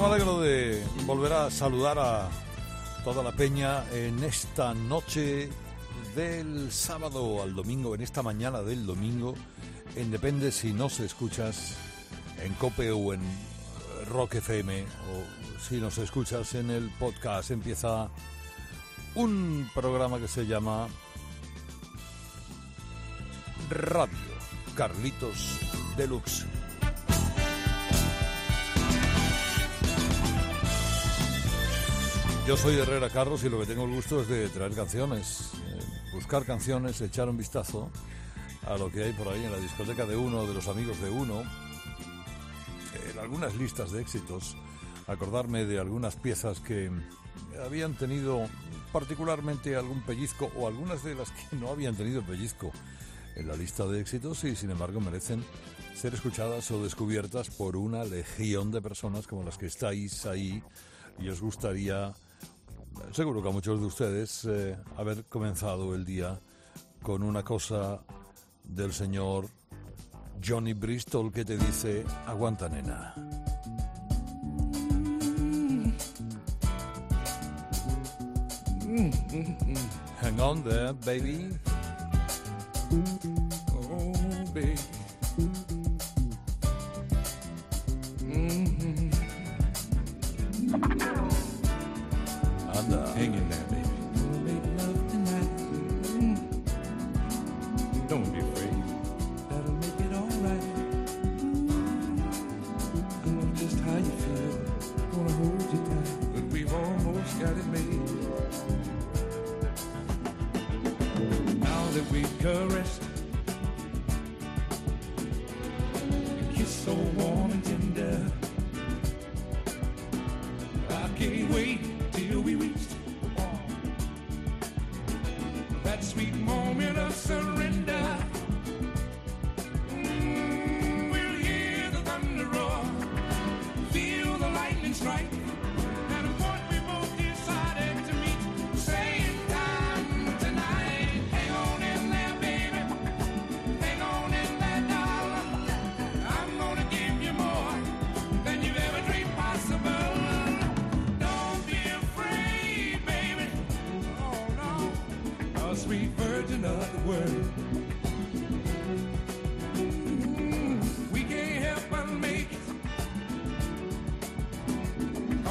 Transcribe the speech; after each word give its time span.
Me 0.00 0.06
alegro 0.06 0.40
de 0.40 0.82
volver 1.04 1.32
a 1.32 1.50
saludar 1.50 1.98
a 1.98 2.30
toda 3.04 3.22
la 3.22 3.32
peña 3.32 3.84
en 3.92 4.24
esta 4.24 4.72
noche 4.72 5.50
del 6.14 6.72
sábado 6.72 7.42
al 7.42 7.54
domingo, 7.54 7.94
en 7.94 8.00
esta 8.00 8.22
mañana 8.22 8.62
del 8.62 8.86
domingo, 8.86 9.34
en 9.96 10.10
depende 10.10 10.52
si 10.52 10.72
nos 10.72 11.00
escuchas 11.00 11.76
en 12.42 12.54
Cope 12.54 12.90
o 12.90 13.12
en 13.12 13.20
Rock 14.08 14.36
FM 14.36 14.82
o 14.84 15.60
si 15.60 15.76
nos 15.76 15.98
escuchas 15.98 16.54
en 16.54 16.70
el 16.70 16.90
podcast. 16.98 17.50
Empieza 17.50 18.08
un 19.14 19.68
programa 19.74 20.18
que 20.18 20.28
se 20.28 20.46
llama 20.46 20.88
Radio 23.68 24.16
Carlitos 24.74 25.58
Deluxe. 25.98 26.46
Yo 32.50 32.56
soy 32.56 32.80
Herrera 32.80 33.08
Carlos 33.08 33.44
y 33.44 33.48
lo 33.48 33.60
que 33.60 33.66
tengo 33.66 33.84
el 33.84 33.94
gusto 33.94 34.22
es 34.22 34.26
de 34.26 34.48
traer 34.48 34.72
canciones, 34.72 35.52
eh, 35.54 35.78
buscar 36.12 36.44
canciones, 36.44 37.00
echar 37.00 37.28
un 37.28 37.36
vistazo 37.36 37.92
a 38.66 38.76
lo 38.76 38.90
que 38.90 39.04
hay 39.04 39.12
por 39.12 39.28
ahí 39.28 39.44
en 39.44 39.52
la 39.52 39.58
discoteca 39.58 40.04
de 40.04 40.16
uno, 40.16 40.44
de 40.48 40.54
los 40.54 40.66
amigos 40.66 41.00
de 41.00 41.10
uno, 41.10 41.44
en 43.08 43.18
algunas 43.20 43.54
listas 43.54 43.92
de 43.92 44.00
éxitos, 44.00 44.56
acordarme 45.06 45.64
de 45.64 45.78
algunas 45.78 46.16
piezas 46.16 46.58
que 46.58 46.90
habían 47.64 47.94
tenido 47.94 48.48
particularmente 48.92 49.76
algún 49.76 50.02
pellizco 50.02 50.50
o 50.56 50.66
algunas 50.66 51.04
de 51.04 51.14
las 51.14 51.30
que 51.30 51.54
no 51.54 51.68
habían 51.68 51.94
tenido 51.94 52.20
pellizco 52.22 52.72
en 53.36 53.46
la 53.46 53.54
lista 53.54 53.86
de 53.86 54.00
éxitos 54.00 54.42
y 54.42 54.56
sin 54.56 54.72
embargo 54.72 55.00
merecen 55.00 55.44
ser 55.94 56.14
escuchadas 56.14 56.68
o 56.72 56.82
descubiertas 56.82 57.48
por 57.48 57.76
una 57.76 58.02
legión 58.02 58.72
de 58.72 58.82
personas 58.82 59.28
como 59.28 59.44
las 59.44 59.56
que 59.56 59.66
estáis 59.66 60.26
ahí 60.26 60.60
y 61.20 61.28
os 61.28 61.40
gustaría 61.40 62.12
seguro 63.12 63.42
que 63.42 63.48
a 63.48 63.52
muchos 63.52 63.80
de 63.80 63.86
ustedes 63.86 64.44
eh, 64.44 64.76
haber 64.96 65.24
comenzado 65.24 65.94
el 65.94 66.04
día 66.04 66.38
con 67.02 67.22
una 67.22 67.42
cosa 67.42 68.00
del 68.64 68.92
señor 68.92 69.48
Johnny 70.44 70.72
Bristol 70.72 71.32
que 71.32 71.44
te 71.44 71.56
dice, 71.56 72.04
aguanta 72.26 72.68
nena. 72.68 73.14
Hang 80.20 80.40
on 80.40 80.62
there, 80.62 80.92
baby. 81.04 81.48
Oh, 83.72 84.12
baby. 84.52 84.76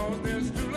'Cause 0.09 0.21
there's 0.23 0.68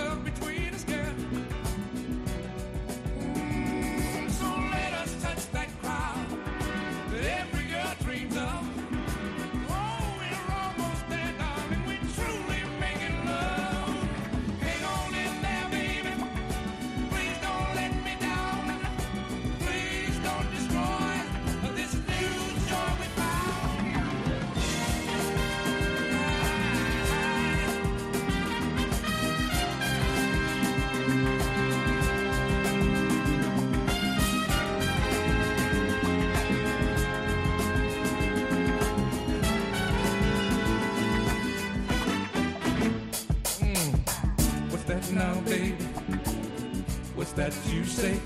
that 47.42 47.72
you 47.72 47.84
say? 47.84 48.20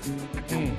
Mm. 0.49 0.75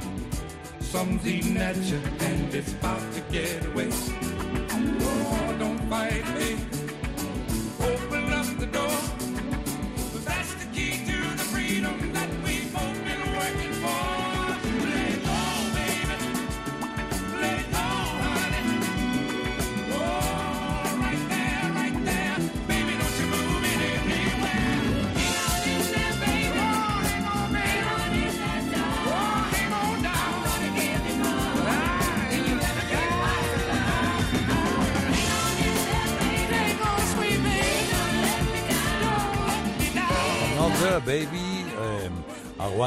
Something's 0.81 1.27
eating 1.27 1.57
at 1.57 1.77
you 1.77 2.01
and 2.21 2.55
it's 2.55 2.73
about 2.73 3.03
to 3.15 3.21
get 3.33 3.67
away. 3.67 3.89
Oh, 3.91 5.57
don't 5.59 5.81
fight, 5.91 6.25
baby. 6.37 6.78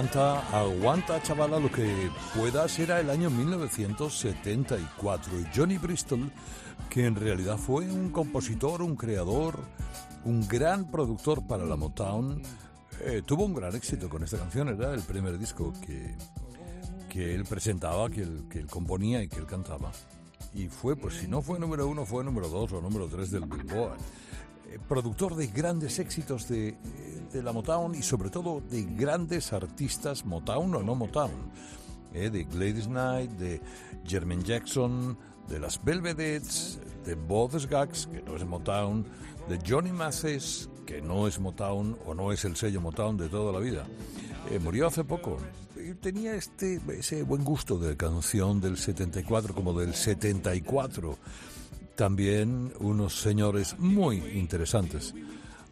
Aguanta, 0.01 0.57
aguanta, 0.57 1.21
chavala, 1.21 1.59
lo 1.59 1.71
que 1.71 2.09
pueda 2.36 2.68
será 2.68 3.01
el 3.01 3.12
año 3.12 3.30
1974. 3.30 5.39
Y 5.39 5.45
Johnny 5.56 5.77
Bristol, 5.77 6.31
que 6.89 7.06
en 7.06 7.15
realidad 7.15 7.59
fue 7.59 7.86
un 7.86 8.09
compositor, 8.09 8.81
un 8.81 8.95
creador, 8.95 9.59
un 10.25 10.48
gran 10.48 10.89
productor 10.89 11.45
para 11.45 11.65
la 11.65 11.75
Motown, 11.75 12.42
eh, 13.01 13.21
tuvo 13.24 13.45
un 13.45 13.53
gran 13.53 13.75
éxito 13.75 14.09
con 14.09 14.24
esta 14.24 14.39
canción. 14.39 14.69
Era 14.69 14.92
el 14.95 15.03
primer 15.03 15.38
disco 15.38 15.71
que, 15.86 16.15
que 17.07 17.36
él 17.36 17.45
presentaba, 17.45 18.09
que 18.09 18.24
él, 18.24 18.45
que 18.50 18.57
él 18.57 18.65
componía 18.65 19.21
y 19.21 19.27
que 19.27 19.38
él 19.38 19.45
cantaba. 19.45 19.92
Y 20.56 20.68
fue, 20.68 20.95
pues 20.95 21.18
si 21.18 21.27
no 21.27 21.44
fue 21.44 21.59
número 21.59 21.88
uno, 21.88 22.07
fue 22.07 22.24
número 22.24 22.50
dos 22.50 22.74
o 22.74 22.81
número 22.81 23.06
tres 23.06 23.30
del 23.30 23.45
Billboard. 23.45 24.00
Productor 24.88 25.35
de 25.35 25.47
grandes 25.47 26.00
éxitos 26.00 26.47
de, 26.47 26.75
de 27.31 27.44
la 27.44 27.51
Motown 27.51 27.95
y 27.95 28.01
sobre 28.01 28.29
todo 28.29 28.62
de 28.69 28.83
grandes 28.83 29.53
artistas, 29.53 30.25
Motown 30.25 30.73
o 30.75 30.83
no 30.83 30.95
Motown. 30.95 31.31
eh, 32.13 32.29
de 32.29 32.44
Gladys 32.44 32.88
Knight, 32.88 33.31
de 33.31 33.62
Jermaine 34.06 34.44
Jackson, 34.44 35.18
de 35.47 35.59
las 35.59 35.83
Belvedettes, 35.83 36.79
de 37.06 37.15
Bob 37.15 37.57
Skaggs, 37.59 38.07
que 38.07 38.21
no 38.21 38.35
es 38.35 38.45
Motown, 38.45 39.06
de 39.47 39.59
Johnny 39.68 39.91
Mathis, 39.91 40.69
que 40.85 41.01
no 41.01 41.27
es 41.27 41.39
Motown 41.39 41.97
o 42.06 42.13
no 42.13 42.31
es 42.31 42.44
el 42.45 42.56
sello 42.56 42.81
Motown 42.81 43.17
de 43.17 43.29
toda 43.29 43.53
la 43.53 43.59
vida. 43.59 43.85
Eh, 44.50 44.59
murió 44.59 44.88
hace 44.88 45.03
poco. 45.03 45.38
Tenía 46.01 46.35
este, 46.35 46.79
ese 46.97 47.24
buen 47.24 47.44
gusto 47.44 47.77
de 47.79 47.97
canción 47.97 48.59
del 48.62 48.77
74 48.77 49.56
como 49.56 49.74
del 49.74 49.94
74. 49.95 51.17
También 52.01 52.74
unos 52.80 53.21
señores 53.21 53.77
muy 53.77 54.18
interesantes, 54.33 55.13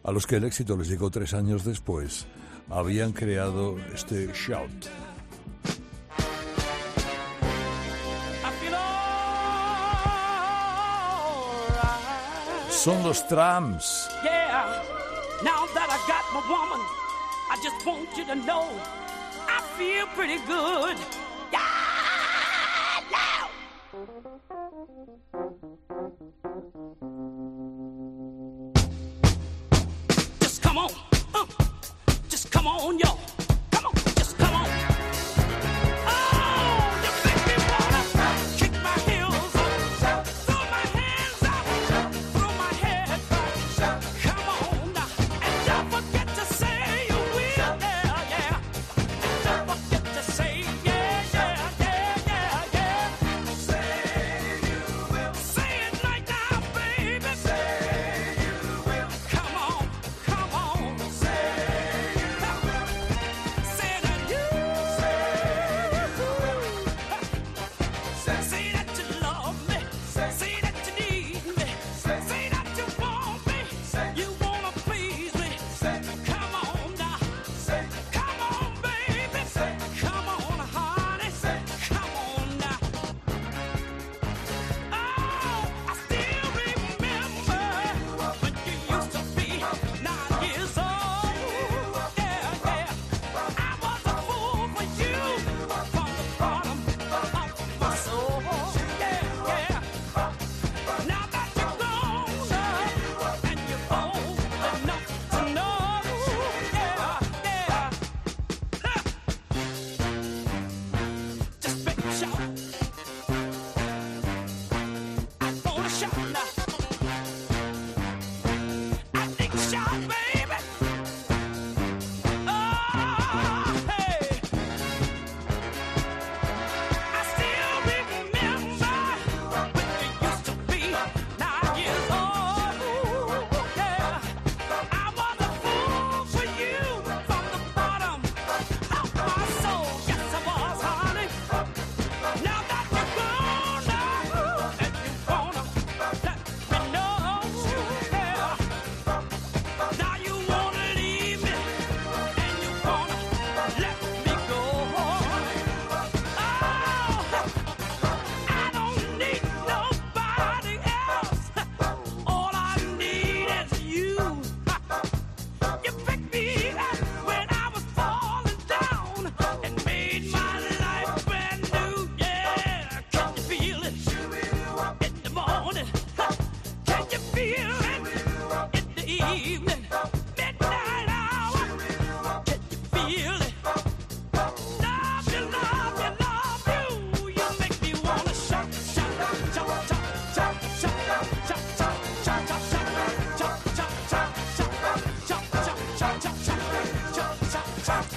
a 0.04 0.12
los 0.12 0.28
que 0.28 0.36
el 0.36 0.44
éxito 0.44 0.76
les 0.76 0.86
llegó 0.86 1.10
tres 1.10 1.34
años 1.34 1.64
después, 1.64 2.24
habían 2.68 3.12
creado 3.12 3.76
este 3.92 4.28
shout. 4.32 4.70
Son 12.70 13.02
los 13.02 13.26
trams. 13.26 14.08
You. 25.90 25.99
Come 32.60 32.66
on, 32.66 32.98
y'all. 32.98 33.29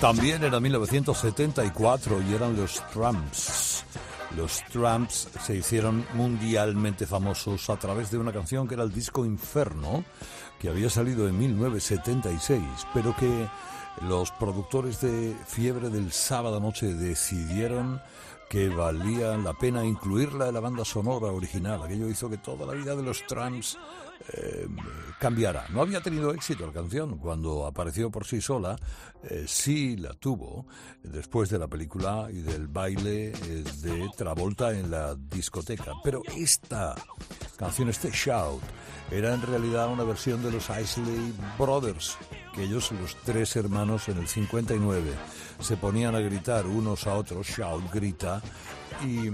También 0.03 0.43
era 0.43 0.60
1974 0.60 2.22
y 2.24 2.33
eran 2.33 2.57
los 2.57 2.86
Tramps. 2.91 3.86
Los 4.36 4.62
Tramps 4.65 5.29
se 5.41 5.55
hicieron 5.55 6.05
mundialmente 6.13 7.07
famosos 7.07 7.69
a 7.69 7.77
través 7.77 8.12
de 8.12 8.17
una 8.17 8.33
canción 8.33 8.67
que 8.67 8.74
era 8.74 8.83
el 8.83 8.91
disco 8.91 9.24
Inferno, 9.24 10.03
que 10.60 10.67
había 10.67 10.89
salido 10.89 11.25
en 11.29 11.39
1976, 11.39 12.62
pero 12.93 13.15
que 13.15 13.48
los 14.01 14.29
productores 14.31 15.00
de 15.00 15.38
Fiebre 15.48 15.89
del 15.89 16.12
Sábado 16.12 16.60
Noche 16.60 16.93
decidieron 16.93 18.01
que 18.50 18.67
valía 18.67 19.38
la 19.38 19.53
pena 19.53 19.86
incluirla 19.86 20.50
en 20.50 20.53
la 20.53 20.60
banda 20.60 20.83
sonora 20.83 21.27
original. 21.27 21.81
Aquello 21.81 22.10
hizo 22.10 22.29
que 22.29 22.38
toda 22.38 22.65
la 22.65 22.74
vida 22.74 22.93
de 22.93 23.03
los 23.03 23.25
Tramps 23.25 23.77
cambiara. 25.24 25.65
No 25.70 25.82
había 25.82 26.01
tenido 26.01 26.34
éxito 26.34 26.68
la 26.68 26.74
canción 26.74 27.18
cuando 27.18 27.65
apareció 27.65 28.12
por 28.12 28.25
sí 28.25 28.42
sola, 28.42 28.75
eh, 29.24 29.46
sí 29.48 29.96
la 29.96 30.13
tuvo 30.15 30.65
después 31.01 31.50
de 31.50 31.58
la 31.60 31.70
película 31.70 32.27
y 32.30 32.42
del 32.42 32.68
baile 32.68 33.30
eh, 33.30 33.63
de 33.82 34.10
Travolta 34.18 34.72
en 34.72 34.92
la 34.92 35.15
discoteca. 35.15 35.94
Pero 36.03 36.24
esta 36.36 36.96
canción 37.56 37.88
este 37.88 38.12
Shout 38.12 38.62
era 39.12 39.34
en 39.34 39.42
realidad 39.42 39.88
una 39.88 40.03
versión 40.03 40.44
de 40.44 40.51
los 40.51 40.70
Isley 40.70 41.34
Brothers, 41.58 42.18
que 42.53 42.63
ellos, 42.63 42.92
los 42.92 43.15
tres 43.24 43.56
hermanos, 43.56 44.10
en 44.10 44.18
el 44.18 44.27
59 44.27 45.10
se 45.62 45.77
ponían 45.77 46.15
a 46.15 46.20
gritar 46.20 46.68
unos 46.68 47.08
a 47.08 47.13
otros, 47.13 47.48
Shout, 47.48 47.94
grita, 47.94 48.42
y, 49.06 49.30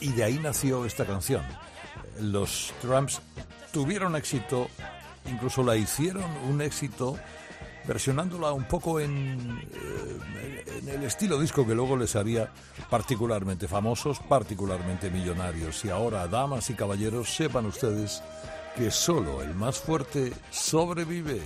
y 0.00 0.12
de 0.12 0.24
ahí 0.24 0.38
nació 0.38 0.86
esta 0.86 1.04
canción. 1.04 1.42
Los 2.18 2.72
Tramps 2.80 3.20
tuvieron 3.74 4.14
éxito, 4.14 4.68
incluso 5.26 5.64
la 5.64 5.76
hicieron 5.76 6.30
un 6.48 6.62
éxito 6.62 7.18
versionándola 7.88 8.52
un 8.52 8.68
poco 8.68 9.00
en, 9.00 9.60
eh, 9.72 10.64
en, 10.78 10.88
el 10.88 11.02
estilo 11.02 11.40
disco 11.40 11.66
que 11.66 11.74
luego 11.74 11.96
les 11.96 12.14
haría 12.14 12.52
particularmente 12.88 13.66
famosos, 13.66 14.20
particularmente 14.20 15.10
millonarios. 15.10 15.84
Y 15.84 15.90
ahora, 15.90 16.28
damas 16.28 16.70
y 16.70 16.74
caballeros, 16.74 17.34
sepan 17.34 17.66
ustedes 17.66 18.22
que 18.76 18.92
solo 18.92 19.42
el 19.42 19.56
más 19.56 19.80
fuerte 19.80 20.32
sobrevive. 20.50 21.42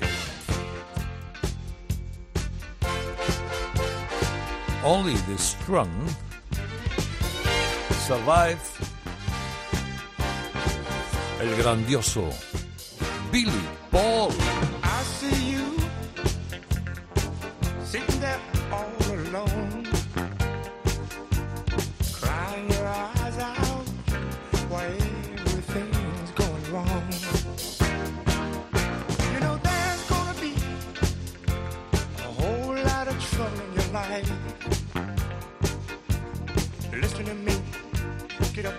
Only 4.84 5.14
the 5.14 5.38
strong 5.38 5.88
survive. 8.06 8.87
El 11.40 11.54
grandioso 11.56 12.30
Billy 13.30 13.62
Paul. 13.92 14.32
I 14.82 15.02
see 15.04 15.52
you 15.52 15.78
sitting 17.84 18.20
there 18.20 18.40
all 18.72 18.90
alone, 19.12 19.86
crying 22.12 22.68
your 22.70 22.86
eyes 22.88 23.38
out 23.38 23.88
while 24.68 24.90
everything's 25.38 26.30
going 26.32 26.72
wrong. 26.72 27.08
You 29.32 29.40
know 29.40 29.58
there's 29.62 30.02
gonna 30.08 30.40
be 30.40 30.54
a 32.18 32.30
whole 32.40 32.74
lot 32.74 33.06
of 33.06 33.16
trouble 33.30 33.60
in 33.60 33.74
your 33.74 33.92
life. 33.92 34.32
Listen 36.92 37.24
to 37.26 37.34
me, 37.34 37.54
get 38.54 38.66
up 38.66 38.74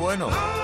bueno! 0.00 0.59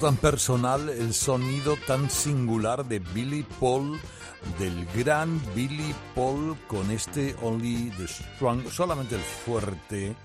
Tan 0.00 0.16
personal, 0.16 0.88
el 0.88 1.12
sonido 1.12 1.76
tan 1.86 2.08
singular 2.08 2.86
de 2.86 3.00
Billy 3.00 3.44
Paul, 3.60 4.00
del 4.58 4.86
gran 4.96 5.38
Billy 5.54 5.94
Paul 6.14 6.56
con 6.66 6.90
este 6.90 7.36
Only 7.42 7.90
the 7.98 8.08
Strong, 8.08 8.70
solamente 8.70 9.16
el 9.16 9.20
fuerte 9.20 10.16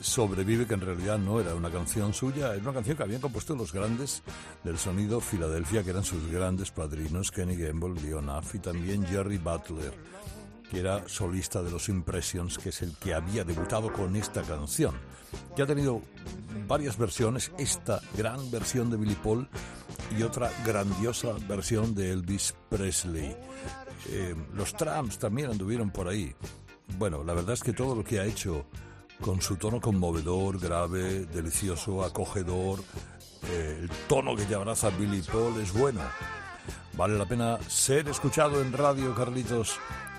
sobrevive, 0.00 0.66
que 0.66 0.74
en 0.74 0.80
realidad 0.80 1.18
no 1.18 1.40
era 1.40 1.54
una 1.54 1.70
canción 1.70 2.14
suya, 2.14 2.54
era 2.54 2.62
una 2.62 2.72
canción 2.72 2.96
que 2.96 3.02
habían 3.02 3.20
compuesto 3.20 3.54
los 3.54 3.70
grandes 3.70 4.22
del 4.64 4.78
sonido 4.78 5.20
Filadelfia, 5.20 5.84
que 5.84 5.90
eran 5.90 6.04
sus 6.04 6.26
grandes 6.28 6.70
padrinos, 6.70 7.30
Kenny 7.30 7.56
Gamble, 7.56 8.00
Leon 8.00 8.30
y 8.54 8.58
también 8.60 9.06
Jerry 9.06 9.36
Butler, 9.36 9.92
que 10.72 10.80
era 10.80 11.06
solista 11.06 11.62
de 11.62 11.70
los 11.70 11.90
Impressions, 11.90 12.56
que 12.56 12.70
es 12.70 12.80
el 12.80 12.96
que 12.96 13.12
había 13.12 13.44
debutado 13.44 13.92
con 13.92 14.16
esta 14.16 14.40
canción, 14.40 14.94
que 15.54 15.60
ha 15.60 15.66
tenido 15.66 16.00
varias 16.66 16.96
versiones, 16.96 17.52
esta 17.58 18.00
gran 18.16 18.50
versión 18.50 18.88
de 18.88 18.96
Billy 18.96 19.14
Paul 19.16 19.46
y 20.18 20.22
otra 20.22 20.50
grandiosa 20.64 21.34
versión 21.46 21.94
de 21.94 22.12
Elvis 22.12 22.54
Presley. 22.70 23.36
Eh, 24.08 24.34
los 24.54 24.72
Tramps 24.72 25.18
también 25.18 25.50
anduvieron 25.50 25.90
por 25.90 26.08
ahí. 26.08 26.34
Bueno, 26.96 27.22
la 27.22 27.34
verdad 27.34 27.52
es 27.52 27.62
que 27.62 27.74
todo 27.74 27.94
lo 27.94 28.02
que 28.02 28.20
ha 28.20 28.24
hecho 28.24 28.64
con 29.20 29.42
su 29.42 29.56
tono 29.56 29.78
conmovedor, 29.78 30.58
grave, 30.58 31.26
delicioso, 31.26 32.02
acogedor, 32.02 32.80
eh, 33.50 33.80
el 33.82 33.90
tono 34.08 34.34
que 34.34 34.46
te 34.46 34.54
abraza 34.54 34.88
Billy 34.88 35.20
Paul 35.20 35.60
es 35.60 35.70
bueno. 35.74 36.00
Vale 36.94 37.18
la 37.18 37.26
pena 37.26 37.58
ser 37.68 38.08
escuchado 38.08 38.62
en 38.62 38.72
Radio 38.72 39.14
Carlitos, 39.14 39.78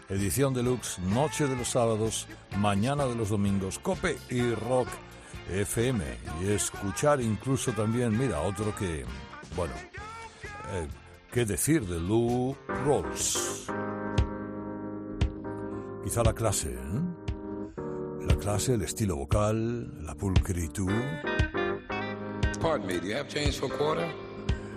edición 0.10 0.54
deluxe, 0.54 1.00
noche 1.00 1.48
de 1.48 1.56
los 1.56 1.70
sábados, 1.70 2.28
mañana 2.58 3.06
de 3.06 3.16
los 3.16 3.30
domingos, 3.30 3.80
Cope 3.80 4.18
y 4.30 4.54
Rock 4.54 4.88
FM. 5.50 6.04
Y 6.42 6.52
escuchar 6.52 7.22
incluso 7.22 7.72
también, 7.72 8.18
mira, 8.18 8.42
otro 8.42 8.76
que, 8.76 9.06
bueno, 9.56 9.74
eh, 10.72 10.88
qué 11.32 11.46
decir 11.46 11.86
de 11.86 12.00
Lou 12.00 12.56
Rawls. 12.86 13.68
Quizá 16.04 16.24
la 16.24 16.34
clase, 16.34 16.74
¿eh? 16.74 17.02
La 18.28 18.36
clase, 18.36 18.74
el 18.76 18.82
estilo 18.82 19.16
vocal, 19.16 20.06
la 20.06 20.16
pulcritud. 20.16 20.92
Pardon 22.62 22.88
me, 22.88 22.98
do 22.98 23.08
you 23.08 23.16
have 23.16 23.28
change 23.28 23.60
for 23.60 23.70
quarter? 23.70 24.08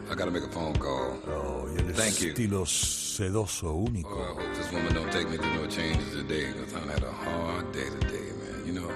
I 0.08 0.14
gotta 0.14 0.30
make 0.30 0.44
a 0.44 0.48
phone 0.48 0.74
call. 0.74 1.18
Oh, 1.28 1.66
y 1.68 1.76
el 1.78 1.92
Thank 1.94 2.20
you. 2.22 2.28
estilo 2.30 2.64
sedoso, 2.64 3.72
único. 3.74 4.10
Oh, 4.10 4.22
I 4.22 4.34
hope 4.34 4.54
this 4.54 4.70
woman 4.72 4.94
don't 4.94 5.10
take 5.10 5.28
me 5.28 5.36
through 5.36 5.54
no 5.54 5.66
changes 5.66 6.10
today, 6.12 6.52
because 6.52 6.74
I 6.74 6.92
had 6.92 7.02
a 7.02 7.10
hard 7.12 7.72
day 7.72 7.88
today, 8.00 8.30
man. 8.40 8.66
You 8.66 8.72
know, 8.80 8.90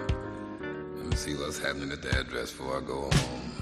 let 0.96 1.06
me 1.06 1.16
see 1.16 1.34
what's 1.34 1.58
happening 1.58 1.90
at 1.90 2.02
the 2.02 2.10
address 2.18 2.52
before 2.52 2.78
I 2.78 2.80
go 2.86 3.10
home. 3.10 3.52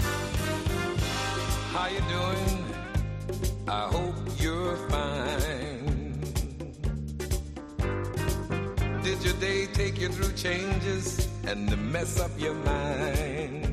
How 1.73 1.89
you 1.89 2.01
doing? 2.17 2.65
I 3.69 3.89
hope 3.89 4.15
you're 4.39 4.77
fine. 4.89 6.21
Did 9.03 9.25
your 9.25 9.35
day 9.41 9.67
take 9.73 9.99
you 9.99 10.09
through 10.09 10.35
changes 10.35 11.29
and 11.47 11.93
mess 11.93 12.21
up 12.21 12.31
your 12.39 12.55
mind? 12.55 13.68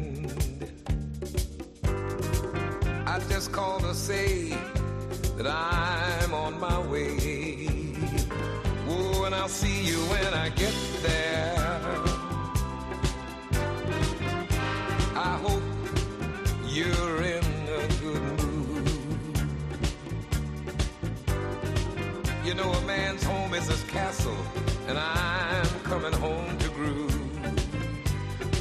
I 3.15 3.19
just 3.29 3.53
called 3.53 3.83
to 3.83 3.93
say 3.93 4.49
that 5.37 5.47
I'm 5.47 6.33
on 6.33 6.59
my 6.59 6.81
way. 6.81 7.87
Oh, 8.89 9.23
and 9.23 9.33
I'll 9.33 9.47
see 9.47 9.85
you 9.85 9.95
when 10.11 10.33
I 10.33 10.49
get 10.49 10.73
there. 11.01 11.55
I 15.15 15.37
hope 15.45 15.63
you're 16.67 17.21
in 17.23 17.45
a 17.79 17.87
good 18.03 18.21
mood. 18.41 18.89
You 22.43 22.53
know, 22.53 22.69
a 22.69 22.81
man's 22.81 23.23
home 23.23 23.53
is 23.53 23.69
his 23.69 23.83
castle, 23.83 24.35
and 24.89 24.97
I'm 24.97 25.79
coming 25.85 26.11
home 26.11 26.57
to 26.57 26.69
groove. 26.71 27.15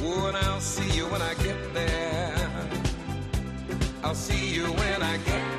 Oh, 0.01 0.27
and 0.27 0.37
I'll 0.37 0.61
see 0.61 0.95
you 0.95 1.07
when 1.07 1.21
I 1.21 1.33
get 1.43 1.73
there. 1.73 2.14
See 4.15 4.55
you 4.55 4.63
when 4.63 5.03
I 5.03 5.17
get 5.17 5.54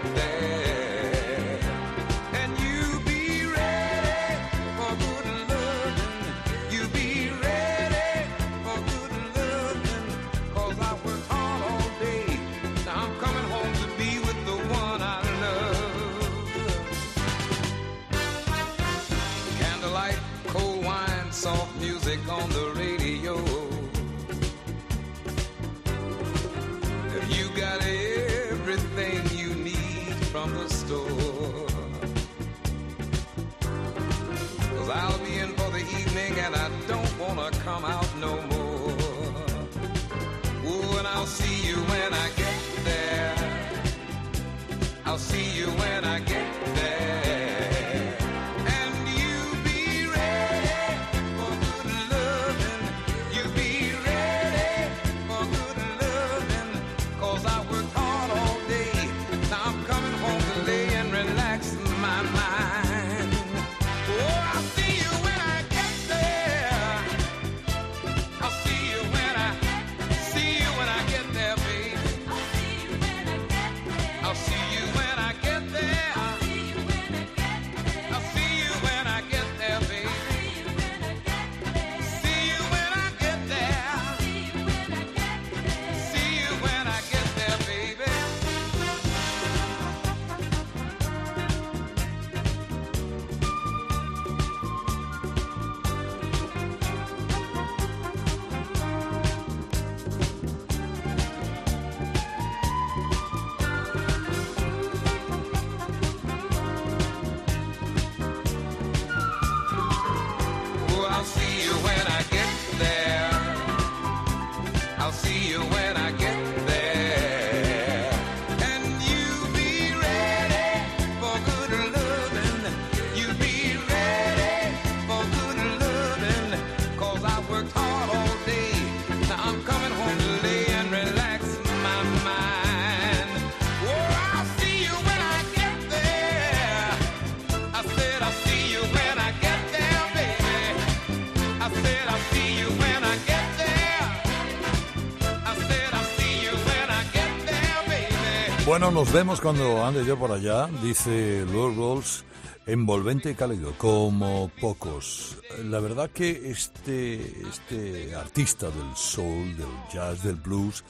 nos 148.96 149.12
vemos 149.12 149.42
cuando 149.42 149.85
ande 149.85 150.06
yo 150.06 150.18
por 150.18 150.32
allá, 150.32 150.68
dice 150.82 151.44
Lord 151.52 151.76
Rolls, 151.76 152.24
envolvente 152.64 153.30
y 153.30 153.35
cálido, 153.35 153.74
como 153.76 154.50
pocos. 154.59 155.37
La 155.64 155.80
verdad 155.80 156.09
que 156.09 156.50
este, 156.50 157.42
este 157.46 158.14
artista 158.14 158.70
del 158.70 158.96
soul, 158.96 159.54
del 159.54 159.66
jazz, 159.92 160.22
del 160.22 160.37
blues, 160.37 160.82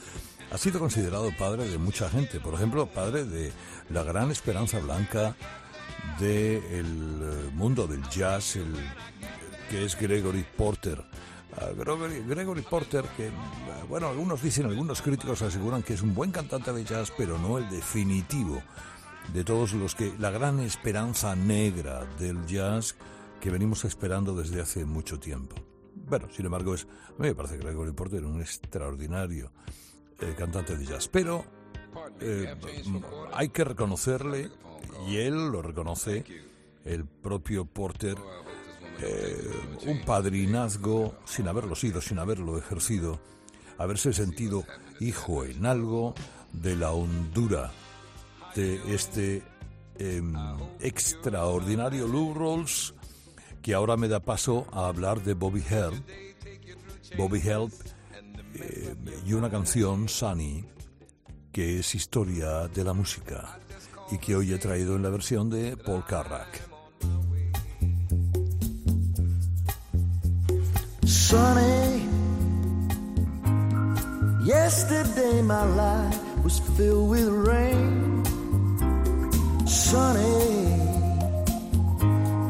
ha 0.52 0.56
sido 0.56 0.78
considerado 0.78 1.32
padre 1.36 1.68
de 1.68 1.78
mucha 1.78 2.08
gente. 2.08 2.38
Por 2.38 2.54
ejemplo, 2.54 2.86
padre 2.86 3.24
de 3.24 3.50
la 3.90 4.04
gran 4.04 4.30
esperanza 4.30 4.78
blanca 4.78 5.34
del 6.20 7.50
mundo 7.54 7.88
del 7.88 8.08
jazz, 8.08 8.56
que 9.68 9.84
es 9.84 9.98
Gregory 9.98 10.46
Porter. 10.56 11.02
Ah, 11.58 11.70
Gregory, 11.74 12.62
Porter, 12.62 13.04
que, 13.16 13.28
ah, 13.28 13.84
bueno, 13.88 14.08
algunos 14.08 14.42
dicen, 14.42 14.66
algunos 14.66 15.00
críticos 15.00 15.40
aseguran 15.40 15.82
que 15.82 15.94
es 15.94 16.02
un 16.02 16.14
buen 16.14 16.30
cantante 16.30 16.72
de 16.72 16.84
jazz, 16.84 17.12
pero 17.16 17.38
no 17.38 17.56
el 17.56 17.68
definitivo 17.70 18.62
de 19.32 19.42
todos 19.42 19.72
los 19.72 19.94
que 19.94 20.12
la 20.18 20.30
gran 20.30 20.60
esperanza 20.60 21.34
negra 21.34 22.04
del 22.18 22.44
jazz 22.46 22.94
que 23.40 23.50
venimos 23.50 23.84
esperando 23.84 24.34
desde 24.34 24.60
hace 24.60 24.84
mucho 24.84 25.18
tiempo. 25.18 25.56
Bueno, 25.94 26.28
sin 26.30 26.44
embargo, 26.44 26.74
es, 26.74 26.84
a 26.84 27.22
mí 27.22 27.28
me 27.28 27.34
parece 27.34 27.58
que 27.58 27.64
Gregory 27.64 27.92
Porter 27.92 28.24
un 28.24 28.40
extraordinario 28.40 29.50
eh, 30.20 30.34
cantante 30.36 30.76
de 30.76 30.84
jazz, 30.84 31.08
pero 31.08 31.44
eh, 32.20 32.54
hay 33.32 33.48
que 33.48 33.64
reconocerle, 33.64 34.50
y 35.08 35.16
él 35.16 35.50
lo 35.50 35.62
reconoce, 35.62 36.24
el 36.84 37.04
propio 37.06 37.64
Porter, 37.64 38.16
eh, 39.00 39.50
un 39.86 40.00
padrinazgo 40.04 41.16
sin 41.24 41.48
haberlo 41.48 41.74
sido, 41.74 42.00
sin 42.00 42.18
haberlo 42.18 42.58
ejercido, 42.58 43.20
haberse 43.78 44.12
sentido 44.12 44.64
hijo 45.00 45.44
en 45.44 45.66
algo 45.66 46.14
de 46.52 46.76
la 46.76 46.92
hondura 46.92 47.72
de 48.54 48.80
este 48.94 49.42
em, 49.98 50.34
extraordinario 50.80 52.08
Lou 52.08 52.32
Rawls 52.32 52.94
que 53.66 53.74
ahora 53.74 53.96
me 53.96 54.06
da 54.06 54.20
paso 54.20 54.66
a 54.72 54.86
hablar 54.86 55.22
de 55.22 55.34
Bobby 55.34 55.60
Help, 55.68 55.94
Bobby 57.18 57.40
Help 57.40 57.72
eh, 58.54 58.94
y 59.26 59.32
una 59.32 59.50
canción, 59.50 60.08
Sunny, 60.08 60.64
que 61.50 61.80
es 61.80 61.94
historia 61.94 62.68
de 62.68 62.84
la 62.84 62.92
música 62.92 63.58
y 64.12 64.18
que 64.18 64.36
hoy 64.36 64.52
he 64.52 64.58
traído 64.58 64.94
en 64.94 65.02
la 65.02 65.10
versión 65.10 65.50
de 65.50 65.76
Paul 65.76 66.04
Carrack. 66.06 66.75
Sunny, 71.28 72.06
yesterday 74.44 75.42
my 75.42 75.64
life 75.64 76.44
was 76.44 76.60
filled 76.76 77.10
with 77.10 77.26
rain. 77.26 78.24
Sunny, 79.66 80.54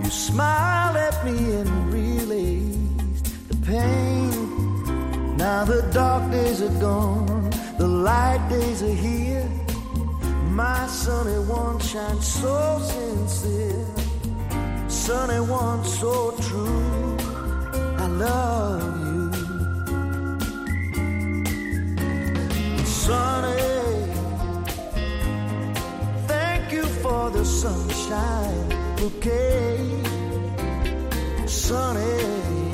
you 0.05 0.11
smiled 0.11 0.97
at 0.99 1.25
me 1.25 1.55
and 1.55 1.91
released 1.91 3.49
the 3.49 3.57
pain. 3.65 5.37
Now 5.39 5.65
the 5.65 5.81
dark 5.95 6.31
days 6.31 6.61
are 6.61 6.79
gone, 6.79 7.49
the 7.79 7.89
light 7.89 8.47
days 8.51 8.83
are 8.83 8.99
here. 9.09 9.49
My 10.51 10.87
sunny 10.87 11.39
one 11.49 11.79
shines 11.79 12.27
so 12.27 12.79
sincere, 12.83 13.87
sunny 14.87 15.41
one 15.41 15.83
so 15.83 16.37
true. 16.43 17.06
Love 18.19 18.83
you. 19.05 19.31
Sunny, 22.85 23.63
thank 26.27 26.73
you 26.73 26.85
for 27.03 27.31
the 27.31 27.45
sunshine 27.45 28.69
bouquet. 28.97 29.79
Sunny, 31.47 32.66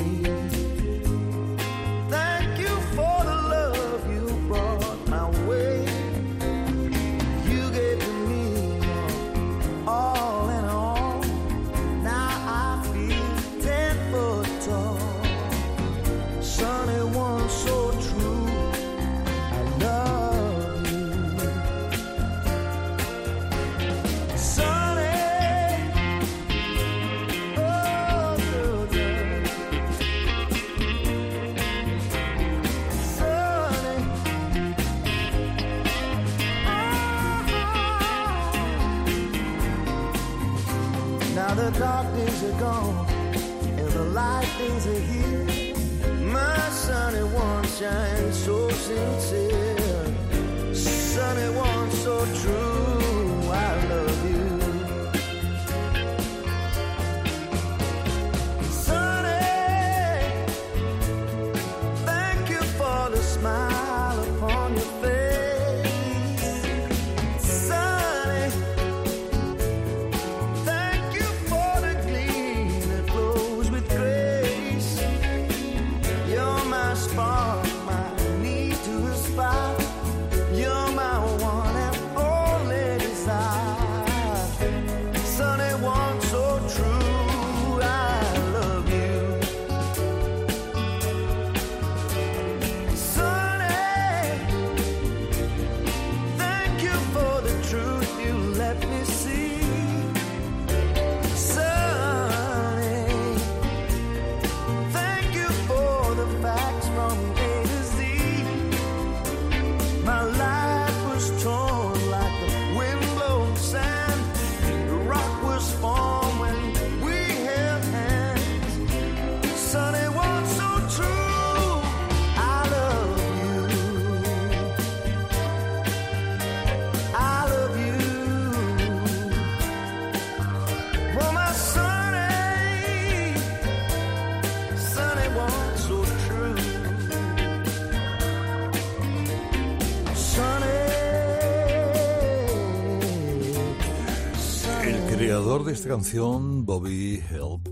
esta 145.82 145.94
canción, 145.94 146.64
Bobby 146.64 147.20
Help, 147.28 147.68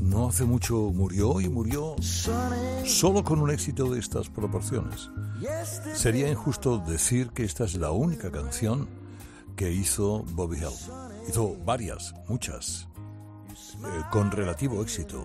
no 0.00 0.26
hace 0.26 0.44
mucho 0.44 0.90
murió 0.92 1.40
y 1.40 1.48
murió 1.48 1.94
solo 2.84 3.22
con 3.22 3.40
un 3.40 3.52
éxito 3.52 3.88
de 3.88 4.00
estas 4.00 4.28
proporciones. 4.28 5.10
Sería 5.94 6.28
injusto 6.28 6.78
decir 6.78 7.28
que 7.28 7.44
esta 7.44 7.62
es 7.62 7.76
la 7.76 7.92
única 7.92 8.32
canción 8.32 8.88
que 9.54 9.70
hizo 9.70 10.24
Bobby 10.32 10.56
Help. 10.56 10.74
Hizo 11.28 11.56
varias, 11.64 12.16
muchas, 12.26 12.88
eh, 13.52 14.02
con 14.10 14.32
relativo 14.32 14.82
éxito. 14.82 15.24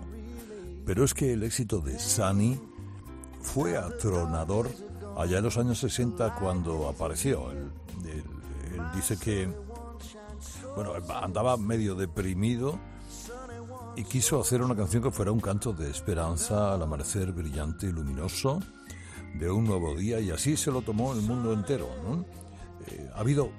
Pero 0.85 1.03
es 1.03 1.15
que 1.15 1.33
el 1.33 1.41
éxito 1.41 1.79
de 1.79 1.97
Sunny 1.97 2.59
fue 3.41 3.77
atronador 3.77 4.69
allá 5.17 5.39
en 5.39 5.43
los 5.43 5.57
años 5.57 5.79
60 5.79 6.35
cuando 6.35 6.87
apareció. 6.87 7.49
Él 7.49 7.71
dice 8.93 9.17
que 9.17 9.49
bueno, 10.75 10.93
andaba 11.21 11.57
medio 11.57 11.95
deprimido 11.95 12.79
y 13.95 14.03
quiso 14.03 14.39
hacer 14.39 14.61
una 14.61 14.75
canción 14.75 15.03
que 15.03 15.11
fuera 15.11 15.31
un 15.31 15.39
canto 15.39 15.73
de 15.73 15.89
esperanza 15.89 16.73
al 16.73 16.81
amanecer 16.81 17.31
brillante 17.31 17.87
y 17.87 17.91
luminoso 17.91 18.59
de 19.33 19.49
un 19.49 19.65
nuevo 19.65 19.95
día 19.95 20.19
y 20.19 20.31
así 20.31 20.57
se 20.57 20.71
lo 20.71 20.81
tomó 20.81 21.13
el 21.13 21.21
mundo 21.21 21.53
entero. 21.53 21.89
¿no? 22.03 22.25
Eh, 22.87 23.09
ha 23.15 23.19
habido 23.19 23.49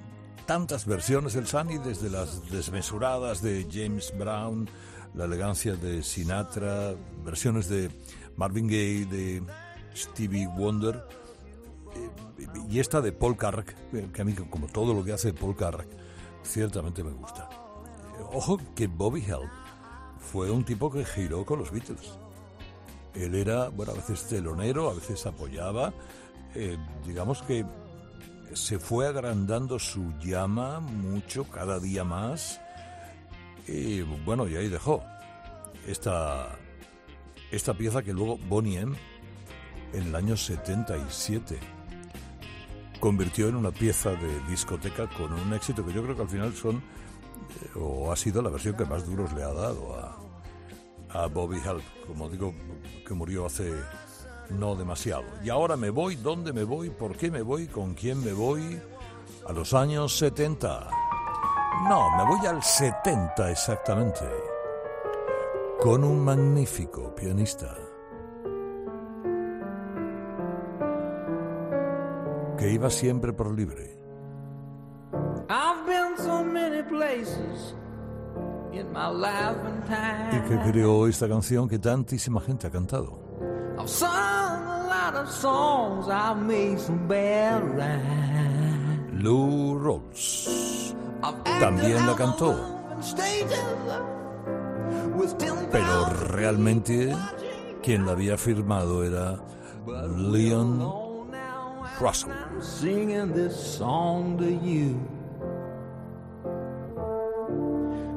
tantas 0.45 0.85
versiones 0.85 1.33
del 1.33 1.47
Sunny, 1.47 1.77
desde 1.77 2.09
las 2.09 2.49
desmesuradas 2.49 3.41
de 3.41 3.67
James 3.71 4.13
Brown, 4.17 4.69
la 5.13 5.25
elegancia 5.25 5.75
de 5.75 6.03
Sinatra, 6.03 6.95
versiones 7.23 7.69
de 7.69 7.89
Marvin 8.35 8.67
Gaye, 8.67 9.05
de 9.05 9.43
Stevie 9.95 10.47
Wonder, 10.47 11.05
eh, 11.95 12.47
y 12.69 12.79
esta 12.79 13.01
de 13.01 13.11
Paul 13.11 13.37
Carrack, 13.37 13.75
eh, 13.93 14.09
que 14.11 14.21
a 14.21 14.25
mí, 14.25 14.33
como 14.33 14.67
todo 14.67 14.93
lo 14.93 15.03
que 15.03 15.13
hace 15.13 15.33
Paul 15.33 15.55
Carrack, 15.55 15.87
ciertamente 16.43 17.03
me 17.03 17.11
gusta. 17.11 17.49
Eh, 18.19 18.23
Ojo 18.33 18.59
que 18.75 18.87
Bobby 18.87 19.23
Help 19.25 19.49
fue 20.19 20.51
un 20.51 20.63
tipo 20.63 20.91
que 20.91 21.05
giró 21.05 21.45
con 21.45 21.59
los 21.59 21.71
Beatles. 21.71 22.17
Él 23.13 23.35
era, 23.35 23.69
bueno, 23.69 23.91
a 23.91 23.95
veces 23.95 24.27
telonero, 24.27 24.89
a 24.89 24.93
veces 24.93 25.25
apoyaba. 25.25 25.93
eh, 26.55 26.77
digamos 27.05 27.41
que 27.43 27.65
se 28.53 28.77
fue 28.79 29.07
agrandando 29.07 29.79
su 29.79 30.13
llama 30.19 30.79
mucho, 30.79 31.45
cada 31.45 31.79
día 31.79 32.03
más. 32.03 32.59
Y 33.67 34.01
bueno, 34.01 34.47
y 34.47 34.55
ahí 34.55 34.69
dejó 34.69 35.03
esta, 35.87 36.49
esta 37.51 37.73
pieza 37.73 38.03
que 38.03 38.13
luego 38.13 38.37
Bonnie 38.37 38.79
M, 38.79 38.95
en 39.93 40.03
el 40.03 40.15
año 40.15 40.35
77, 40.37 41.59
convirtió 43.03 43.49
en 43.49 43.57
una 43.57 43.71
pieza 43.71 44.11
de 44.11 44.39
discoteca 44.47 45.09
con 45.09 45.33
un 45.33 45.53
éxito 45.53 45.85
que 45.85 45.91
yo 45.91 46.01
creo 46.03 46.15
que 46.15 46.21
al 46.21 46.29
final 46.29 46.53
son, 46.53 46.77
eh, 46.77 47.77
o 47.77 48.09
ha 48.13 48.15
sido 48.15 48.41
la 48.41 48.49
versión 48.49 48.77
que 48.77 48.85
más 48.85 49.05
duros 49.05 49.33
le 49.33 49.43
ha 49.43 49.51
dado 49.51 49.93
a, 49.93 50.17
a 51.09 51.27
Bobby 51.27 51.57
Help, 51.57 51.83
como 52.07 52.29
digo, 52.29 52.53
que 53.05 53.13
murió 53.13 53.45
hace 53.45 53.73
no 54.51 54.77
demasiado. 54.77 55.25
Y 55.43 55.49
ahora 55.49 55.75
me 55.75 55.89
voy, 55.89 56.15
¿dónde 56.15 56.53
me 56.53 56.63
voy? 56.63 56.91
¿Por 56.91 57.17
qué 57.17 57.29
me 57.29 57.41
voy? 57.41 57.67
¿Con 57.67 57.93
quién 57.93 58.23
me 58.23 58.31
voy? 58.31 58.81
A 59.49 59.51
los 59.51 59.73
años 59.73 60.17
70. 60.17 60.87
No, 61.89 62.09
me 62.15 62.23
voy 62.23 62.47
al 62.47 62.63
70 62.63 63.51
exactamente. 63.51 64.25
Con 65.81 66.05
un 66.05 66.23
magnífico 66.23 67.13
pianista. 67.13 67.82
Que 72.63 72.71
iba 72.71 72.89
siempre 72.89 73.33
por 73.33 73.53
libre. 73.53 73.99
Y 80.31 80.41
que 80.47 80.71
creó 80.71 81.07
esta 81.07 81.27
canción 81.27 81.67
que 81.67 81.77
tantísima 81.77 82.39
gente 82.39 82.67
ha 82.67 82.71
cantado. 82.71 83.19
Lou 89.11 89.77
Rawls. 89.77 90.95
También 91.59 92.07
la 92.07 92.15
cantó. 92.15 92.51
on 92.95 93.03
stages 93.03 93.59
with 95.17 95.37
10,000 95.37 95.67
Pero 95.69 96.05
realmente 96.29 97.13
quien 97.81 98.05
la 98.05 98.13
había 98.13 98.37
firmado 98.37 99.03
era 99.03 99.37
Leon 100.15 101.02
Russell. 101.99 102.31
I'm 102.31 102.61
singing 102.61 103.33
this 103.33 103.77
song 103.77 104.37
to 104.39 104.51
you. 104.51 104.99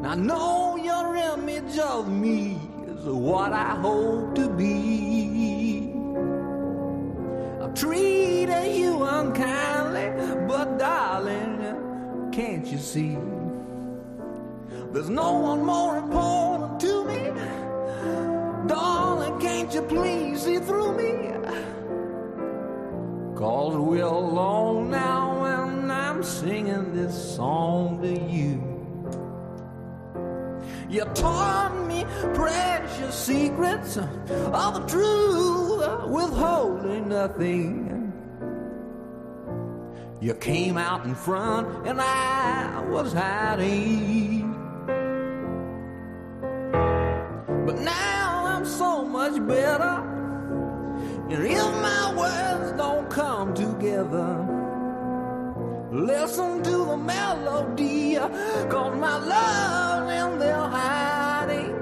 I 0.04 0.14
know 0.14 0.76
your 0.76 1.16
image 1.16 1.78
of 1.78 2.10
me 2.10 2.58
is 2.86 3.04
what 3.04 3.52
I 3.52 3.76
hope 3.76 4.34
to 4.36 4.48
be. 4.48 5.92
I've 7.62 7.74
treated 7.74 8.76
you 8.76 9.02
unkindly, 9.02 10.10
but 10.46 10.78
darling, 10.78 12.30
can't 12.32 12.66
you 12.66 12.78
see? 12.78 13.18
There's 14.92 15.10
no 15.10 15.32
one 15.32 15.64
more 15.64 15.98
important 15.98 16.80
to 16.80 17.04
me. 17.04 17.30
Darling, 18.68 19.38
can't 19.40 19.72
you 19.74 19.82
please 19.82 20.42
see 20.42 20.58
through 20.58 20.96
me? 20.96 21.35
Cause 23.36 23.76
we're 23.76 24.02
alone 24.02 24.90
now 24.90 25.44
and 25.44 25.92
I'm 25.92 26.22
singing 26.22 26.94
this 26.94 27.36
song 27.36 28.00
to 28.00 28.08
you. 28.08 28.62
You 30.88 31.04
taught 31.12 31.76
me 31.86 32.06
precious 32.32 33.14
secrets 33.14 33.98
of 33.98 34.74
the 34.74 34.86
truth, 34.88 36.08
withholding 36.08 37.10
nothing. 37.10 38.10
You 40.18 40.32
came 40.32 40.78
out 40.78 41.04
in 41.04 41.14
front 41.14 41.86
and 41.86 42.00
I 42.00 42.82
was 42.88 43.12
hiding. 43.12 44.54
But 47.66 47.80
now 47.80 48.46
I'm 48.46 48.64
so 48.64 49.04
much 49.04 49.46
better. 49.46 50.16
And 51.28 51.44
if 51.44 51.82
my 51.82 52.05
together, 53.96 54.46
listen 55.90 56.62
to 56.62 56.84
the 56.84 56.96
melody, 56.96 58.16
cause 58.68 58.96
my 58.98 59.16
love 59.18 60.08
in 60.10 60.38
their 60.38 60.54
hiding. 60.54 61.74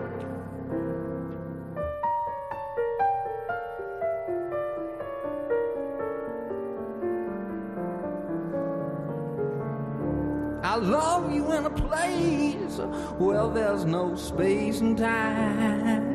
I 10.62 10.77
love 10.77 11.33
you 11.33 11.53
in 11.53 11.66
a 11.66 11.70
place 11.70 12.79
where 13.18 13.48
there's 13.48 13.85
no 13.85 14.14
space 14.16 14.81
and 14.81 14.96
time. 14.96 16.14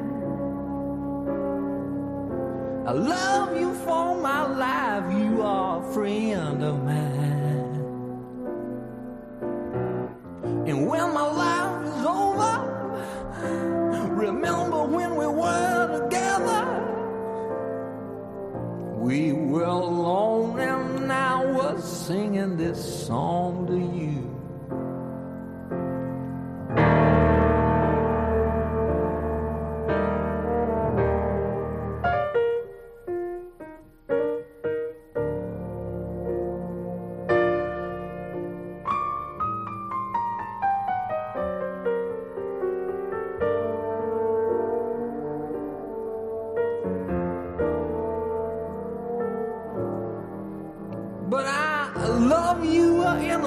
I 2.88 2.92
love 2.92 3.56
you 3.56 3.69
for 3.90 4.16
my 4.22 4.44
life, 4.46 5.06
you 5.20 5.42
are 5.42 5.82
a 5.82 5.94
friend 5.94 6.64
of 6.64 6.76
mine. 6.84 7.76
And 10.70 10.78
when 10.90 11.08
my 11.20 11.28
life 11.46 11.76
is 11.90 12.06
over, 12.22 12.56
remember 14.26 14.84
when 14.96 15.10
we 15.22 15.28
were 15.42 15.82
together. 15.98 16.66
We 19.08 19.34
were 19.34 19.64
alone 19.64 20.60
and 20.60 21.12
I 21.12 21.44
was 21.46 21.78
singing 22.06 22.58
this 22.58 22.80
song 23.08 23.66
to 23.72 23.78
you. 24.02 24.19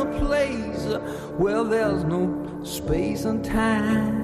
A 0.03 0.19
place 0.19 0.85
where 1.39 1.63
there's 1.65 2.05
no 2.05 2.61
space 2.65 3.25
and 3.25 3.45
time. 3.45 4.21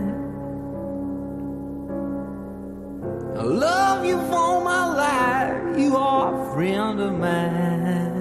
I 3.37 3.43
love 3.43 4.05
you 4.05 4.17
for 4.33 4.61
my 4.65 4.85
life, 5.05 5.79
you 5.79 5.97
are 5.97 6.35
a 6.35 6.55
friend 6.55 7.01
of 7.01 7.13
mine. 7.13 8.19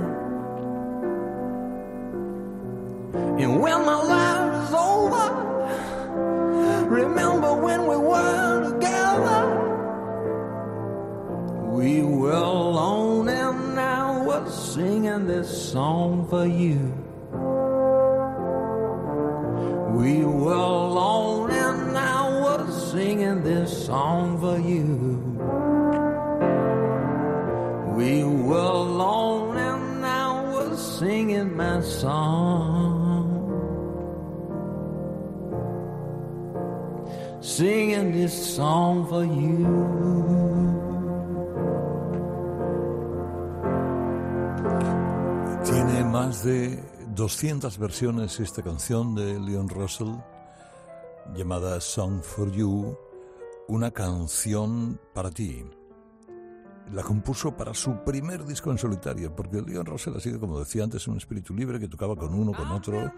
And 3.42 3.62
when 3.62 3.86
my 3.86 4.02
life 4.16 4.64
is 4.64 4.74
over, 4.74 5.28
remember 6.90 7.54
when 7.56 7.88
we 7.88 7.98
were 7.98 8.72
together. 8.72 9.64
We 11.72 12.04
were 12.04 12.32
alone 12.32 13.30
and 13.30 13.80
I 13.80 14.24
was 14.24 14.74
singing 14.74 15.26
this 15.28 15.72
song 15.72 16.28
for 16.30 16.46
you. 16.46 16.97
song, 31.88 33.26
singing 37.42 38.12
this 38.12 38.34
song 38.34 39.08
for 39.08 39.24
you. 39.24 39.98
Tiene 45.64 46.04
más 46.06 46.44
de 46.44 46.84
200 47.16 47.78
versiones 47.78 48.40
esta 48.40 48.62
canción 48.62 49.16
de 49.16 49.40
Leon 49.40 49.70
Russell 49.70 50.16
llamada 51.36 51.82
Song 51.82 52.22
for 52.22 52.52
You, 52.52 52.98
una 53.68 53.92
canción 53.92 55.00
para 55.14 55.32
ti. 55.32 55.66
La 56.94 57.04
compuso 57.04 57.56
para 57.56 57.74
su 57.74 58.04
primer 58.06 58.46
disco 58.46 58.72
en 58.72 58.78
solitario, 58.78 59.36
porque 59.36 59.62
Leon 59.62 59.86
Russell 59.86 60.16
ha 60.16 60.22
sido, 60.22 60.40
como 60.40 60.60
decía 60.60 60.84
antes, 60.84 61.08
un 61.08 61.18
espíritu 61.18 61.54
libre 61.54 61.80
que 61.80 61.90
tocaba 61.90 62.16
con 62.16 62.34
uno, 62.34 62.54
con 62.54 62.72
otro, 62.72 63.12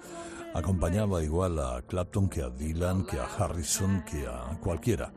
acompañaba 0.56 1.24
igual 1.24 1.60
a 1.60 1.84
Clapton 1.84 2.30
que 2.30 2.42
a 2.42 2.50
Dylan, 2.50 3.06
que 3.06 3.20
a 3.20 3.26
Harrison, 3.26 4.04
que 4.04 4.26
a 4.26 4.58
cualquiera. 4.60 5.14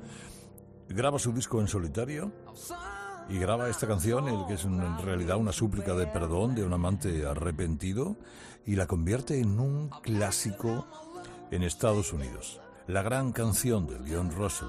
Graba 0.89 1.19
su 1.19 1.33
disco 1.33 1.61
en 1.63 1.69
solitario 1.69 2.31
y 3.31 3.39
graba 3.39 3.71
esta 3.71 3.87
canción, 3.87 4.47
que 4.47 4.55
es 4.55 4.65
en 4.67 4.99
realidad 4.99 5.39
una 5.39 5.53
súplica 5.53 5.95
de 5.95 6.07
perdón 6.07 6.55
de 6.55 6.65
un 6.65 6.75
amante 6.75 7.25
arrepentido, 7.27 8.17
y 8.67 8.77
la 8.77 8.87
convierte 8.87 9.41
en 9.41 9.59
un 9.59 9.89
clásico 10.03 10.87
en 11.51 11.63
Estados 11.63 12.13
Unidos. 12.13 12.61
La 12.87 13.03
gran 13.03 13.33
canción 13.33 13.87
de 13.87 13.99
Leon 13.99 14.31
Russell, 14.31 14.69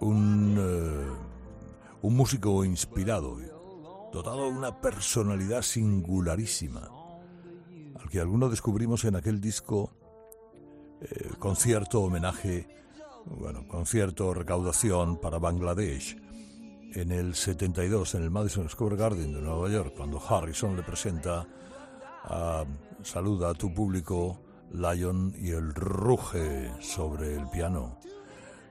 un, 0.00 0.56
eh, 0.58 1.37
un 2.02 2.16
músico 2.16 2.64
inspirado, 2.64 3.38
dotado 4.12 4.44
de 4.44 4.50
una 4.50 4.80
personalidad 4.80 5.62
singularísima, 5.62 6.90
al 7.98 8.08
que 8.10 8.20
algunos 8.20 8.50
descubrimos 8.50 9.04
en 9.04 9.16
aquel 9.16 9.40
disco 9.40 9.92
eh, 11.00 11.30
concierto 11.38 12.00
homenaje, 12.02 12.68
bueno, 13.26 13.66
concierto 13.66 14.32
recaudación 14.32 15.20
para 15.20 15.38
Bangladesh 15.38 16.16
en 16.94 17.12
el 17.12 17.34
72 17.34 18.14
en 18.14 18.22
el 18.22 18.30
Madison 18.30 18.68
Square 18.68 18.96
Garden 18.96 19.32
de 19.32 19.40
Nueva 19.42 19.68
York 19.68 19.92
cuando 19.96 20.20
Harrison 20.20 20.74
le 20.76 20.82
presenta 20.82 21.46
Saluda 23.02 23.50
a 23.50 23.54
tu 23.54 23.72
público 23.72 24.40
Lion 24.72 25.34
y 25.38 25.50
el 25.50 25.74
ruge 25.74 26.70
sobre 26.80 27.36
el 27.36 27.48
piano 27.48 27.98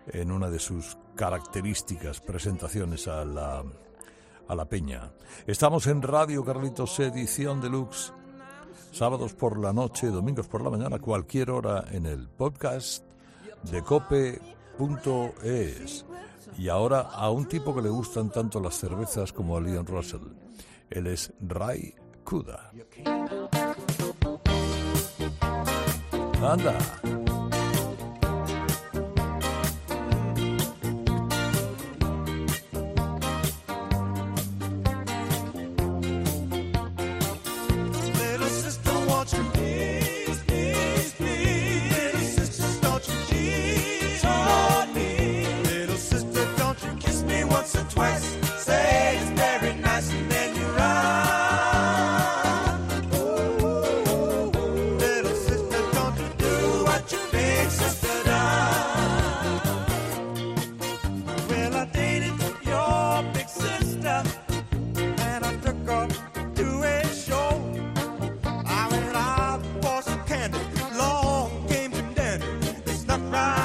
en 0.08 0.32
una 0.32 0.50
de 0.50 0.60
sus 0.60 0.98
características 1.18 2.22
presentaciones 2.22 3.08
a 3.10 3.26
la 3.26 3.66
a 4.48 4.56
la 4.56 4.66
peña. 4.66 5.12
Estamos 5.46 5.88
en 5.88 6.02
Radio 6.02 6.46
Carlitos 6.46 6.98
edición 7.02 7.60
deluxe 7.60 8.14
sábados 8.92 9.34
por 9.34 9.60
la 9.60 9.74
noche, 9.74 10.08
domingos 10.08 10.48
por 10.48 10.62
la 10.64 10.70
mañana, 10.70 11.00
cualquier 11.00 11.52
hora 11.52 11.84
en 11.92 12.06
el 12.06 12.30
podcast 12.30 13.04
de 13.64 13.82
cope.es. 13.84 14.36
Y 16.58 16.70
ahora 16.70 17.02
a 17.02 17.30
un 17.30 17.46
tipo 17.48 17.76
que 17.76 17.82
le 17.82 17.90
gustan 17.90 18.32
tanto 18.32 18.60
las 18.60 18.76
cervezas 18.76 19.34
como 19.34 19.58
a 19.58 19.62
Leon 19.62 19.86
Russell. 19.86 20.22
Él 20.90 21.08
es 21.08 21.34
Ray 21.42 21.94
Kuda. 22.24 22.72
Anda. 26.42 26.78
rock. 73.32 73.57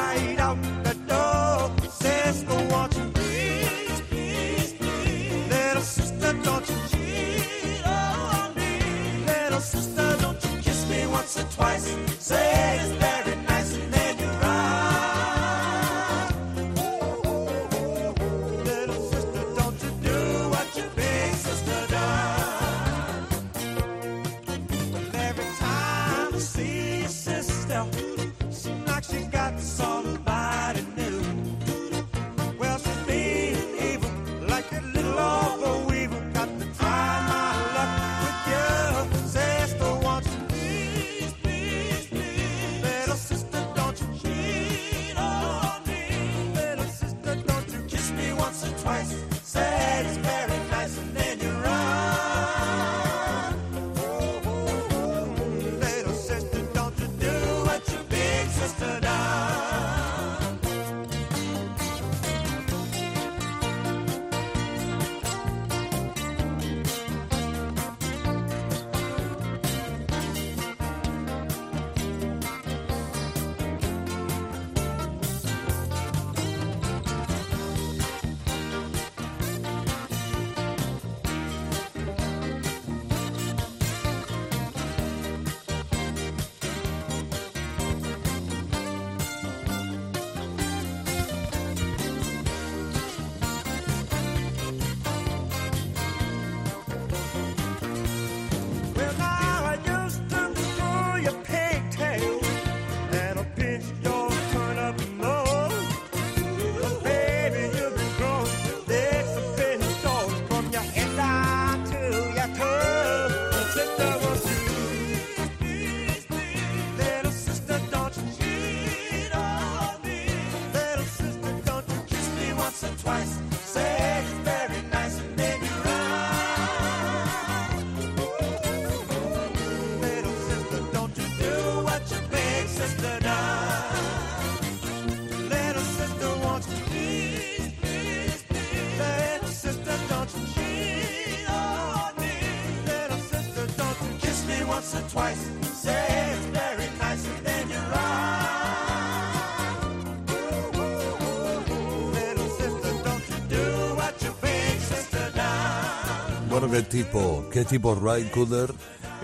Qué 156.73 156.83
tipo, 156.85 157.45
qué 157.53 157.67
tipo 157.67 157.95
Cooder 158.33 158.73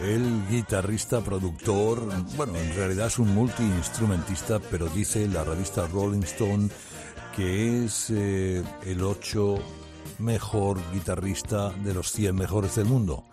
El 0.03 0.47
guitarrista, 0.51 1.23
productor, 1.23 2.03
bueno, 2.37 2.55
en 2.59 2.75
realidad 2.77 3.07
es 3.07 3.19
un 3.19 3.35
multiinstrumentista, 3.35 4.61
pero 4.61 4.87
dice 4.89 5.27
la 5.29 5.45
revista 5.45 5.87
Rolling 5.87 6.25
Stone 6.25 6.69
que 7.35 7.87
es 7.87 8.11
eh, 8.11 8.63
el 8.85 9.03
ocho 9.03 9.57
mejor 10.19 10.79
guitarrista 10.93 11.71
de 11.71 11.95
los 11.95 12.13
100 12.13 12.37
mejores 12.37 12.75
del 12.75 12.85
mundo. 12.85 13.25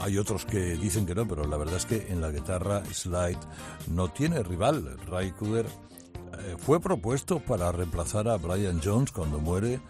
Hay 0.00 0.18
otros 0.18 0.44
que 0.44 0.74
dicen 0.76 1.06
que 1.06 1.14
no, 1.14 1.28
pero 1.28 1.44
la 1.44 1.56
verdad 1.56 1.76
es 1.76 1.86
que 1.86 2.08
en 2.08 2.20
la 2.20 2.32
guitarra 2.32 2.82
slide 2.92 3.38
no 3.86 4.08
tiene 4.08 4.42
rival. 4.42 4.98
Ray 5.06 5.30
Cooder 5.30 5.66
eh, 5.66 6.56
fue 6.58 6.80
propuesto 6.80 7.38
para 7.38 7.70
reemplazar 7.70 8.26
a 8.26 8.36
Brian 8.36 8.80
Jones 8.82 9.12
cuando 9.12 9.38
muere. 9.38 9.80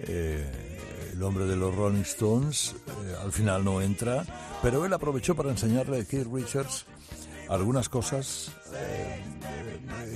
eh, 0.00 0.61
el 1.12 1.22
hombre 1.22 1.44
de 1.46 1.56
los 1.56 1.74
Rolling 1.74 2.02
Stones 2.02 2.74
eh, 3.04 3.14
al 3.22 3.32
final 3.32 3.64
no 3.64 3.80
entra, 3.80 4.24
pero 4.62 4.84
él 4.84 4.92
aprovechó 4.92 5.34
para 5.34 5.50
enseñarle 5.50 6.00
a 6.00 6.04
Keith 6.04 6.26
Richards 6.32 6.86
algunas 7.48 7.88
cosas, 7.88 8.50
eh, 8.74 9.22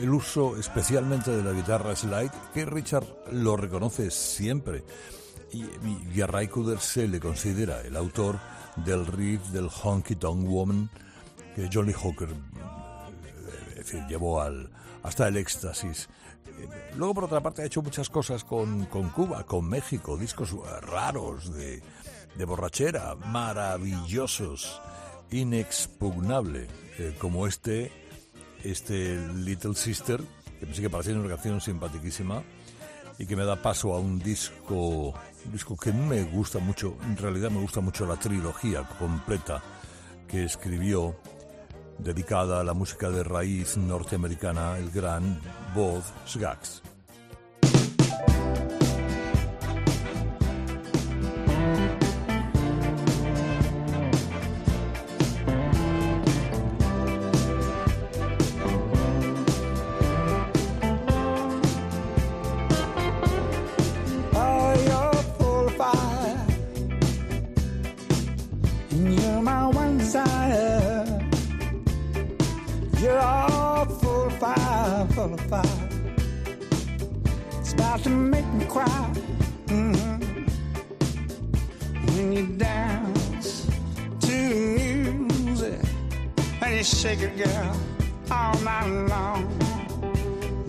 el 0.00 0.10
uso 0.10 0.56
especialmente 0.56 1.30
de 1.30 1.42
la 1.42 1.52
guitarra 1.52 1.94
slide, 1.94 2.30
que 2.54 2.64
Richard 2.64 3.04
lo 3.32 3.56
reconoce 3.56 4.10
siempre. 4.10 4.84
Y, 5.52 5.64
y- 6.14 6.20
a 6.22 6.26
Ray 6.26 6.48
Cooder 6.48 6.78
se 6.80 7.06
le 7.06 7.20
considera 7.20 7.80
el 7.82 7.96
autor 7.96 8.38
del 8.84 9.06
riff 9.06 9.40
del 9.48 9.68
Honky 9.82 10.16
Tonk 10.16 10.46
Woman 10.48 10.90
que 11.54 11.68
Johnny 11.72 11.92
Hooker 11.92 12.28
llevó 14.08 14.40
al, 14.40 14.70
hasta 15.02 15.28
el 15.28 15.36
éxtasis. 15.36 16.08
Luego, 16.96 17.14
por 17.14 17.24
otra 17.24 17.42
parte, 17.42 17.62
ha 17.62 17.66
hecho 17.66 17.82
muchas 17.82 18.08
cosas 18.08 18.44
con, 18.44 18.86
con 18.86 19.10
Cuba, 19.10 19.44
con 19.44 19.68
México, 19.68 20.16
discos 20.16 20.54
raros 20.82 21.52
de, 21.54 21.82
de 22.36 22.44
borrachera, 22.44 23.14
maravillosos, 23.14 24.80
inexpugnable, 25.30 26.66
eh, 26.98 27.14
como 27.18 27.46
este, 27.46 27.92
este 28.62 29.18
Little 29.34 29.74
Sister, 29.74 30.22
que 30.58 30.66
me 30.66 30.74
sigue 30.74 30.90
pareciendo 30.90 31.24
una 31.24 31.34
canción 31.34 31.60
simpaticísima 31.60 32.42
y 33.18 33.26
que 33.26 33.36
me 33.36 33.44
da 33.44 33.60
paso 33.60 33.94
a 33.94 33.98
un 33.98 34.18
disco, 34.18 35.14
un 35.44 35.52
disco 35.52 35.76
que 35.76 35.92
me 35.92 36.22
gusta 36.24 36.58
mucho, 36.58 36.96
en 37.04 37.16
realidad 37.16 37.50
me 37.50 37.60
gusta 37.60 37.80
mucho 37.80 38.06
la 38.06 38.16
trilogía 38.16 38.82
completa 38.98 39.62
que 40.28 40.44
escribió 40.44 41.16
dedicada 41.98 42.60
a 42.60 42.64
la 42.64 42.74
música 42.74 43.10
de 43.10 43.22
raíz 43.22 43.76
norteamericana, 43.76 44.78
el 44.78 44.90
gran 44.90 45.40
Bob 45.74 46.02
Skaggs. 46.26 46.95
Cry. 78.76 79.10
Mhm. 79.68 80.20
When 82.08 82.32
you 82.36 82.46
dance 82.66 83.48
to 84.26 84.38
music 85.32 85.80
and 86.62 86.72
you 86.76 86.84
shake 86.84 87.22
it, 87.28 87.34
girl, 87.42 87.72
all 88.30 88.54
night 88.70 88.90
long. 89.12 89.42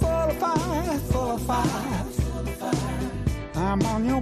Full 0.00 0.28
of 0.30 0.36
fire, 0.42 0.98
full 1.10 1.30
of 1.36 1.42
fire. 1.48 2.04
I'm 3.56 3.80
on 3.92 4.04
your 4.10 4.21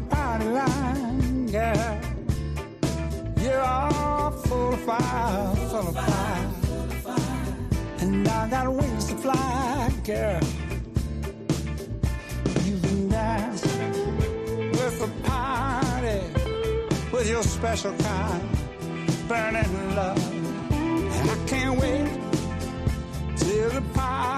full 4.51 4.73
of 4.73 4.81
fire, 4.81 5.55
full 5.71 5.89
of 5.91 5.95
fire. 5.95 6.49
And 8.01 8.27
I 8.27 8.49
got 8.51 8.73
wings 8.73 9.05
to 9.11 9.15
fly, 9.15 9.93
girl. 10.05 10.41
You 12.67 12.77
can 12.85 13.09
dance 13.09 13.63
with 14.77 14.97
the 15.03 15.11
party, 15.29 16.21
with 17.13 17.29
your 17.29 17.45
special 17.45 17.95
kind 17.99 18.43
burning 19.29 19.95
love. 19.95 20.33
And 21.17 21.31
I 21.31 21.37
can't 21.47 21.79
wait 21.79 22.11
till 23.37 23.71
the 23.71 23.83
party's 23.95 24.30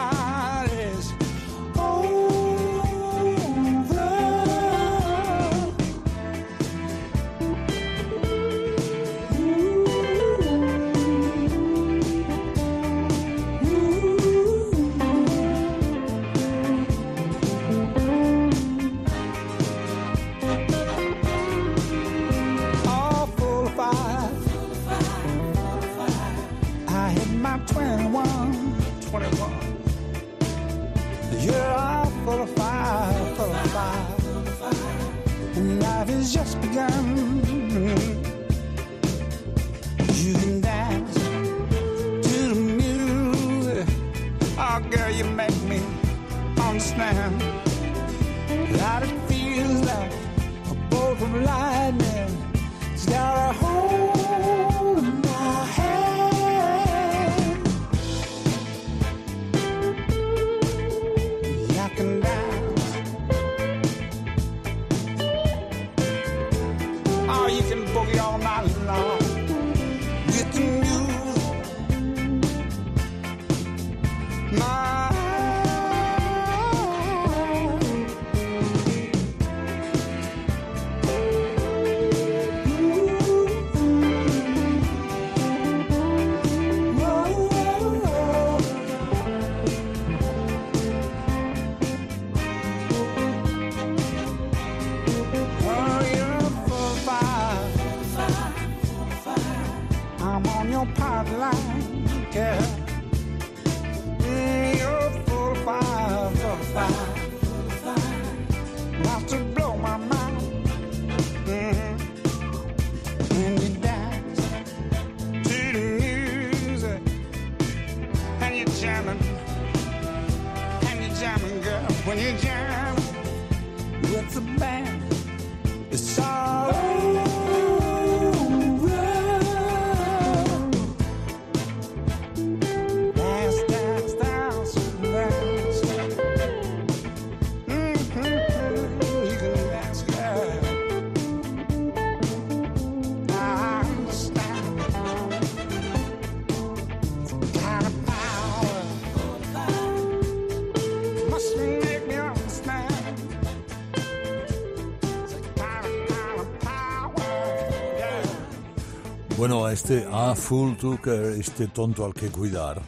Bueno, 159.43 159.69
este 159.69 160.07
A 160.09 160.37
Fool 160.37 160.77
to 160.77 161.01
Care, 161.03 161.37
este 161.37 161.67
tonto 161.67 162.05
al 162.05 162.15
que 162.15 162.29
cuidar, 162.29 162.81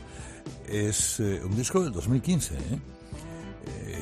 es 0.69 1.19
eh, 1.19 1.43
un 1.45 1.57
disco 1.57 1.83
del 1.83 1.93
2015. 1.93 2.55
¿eh? 2.55 2.79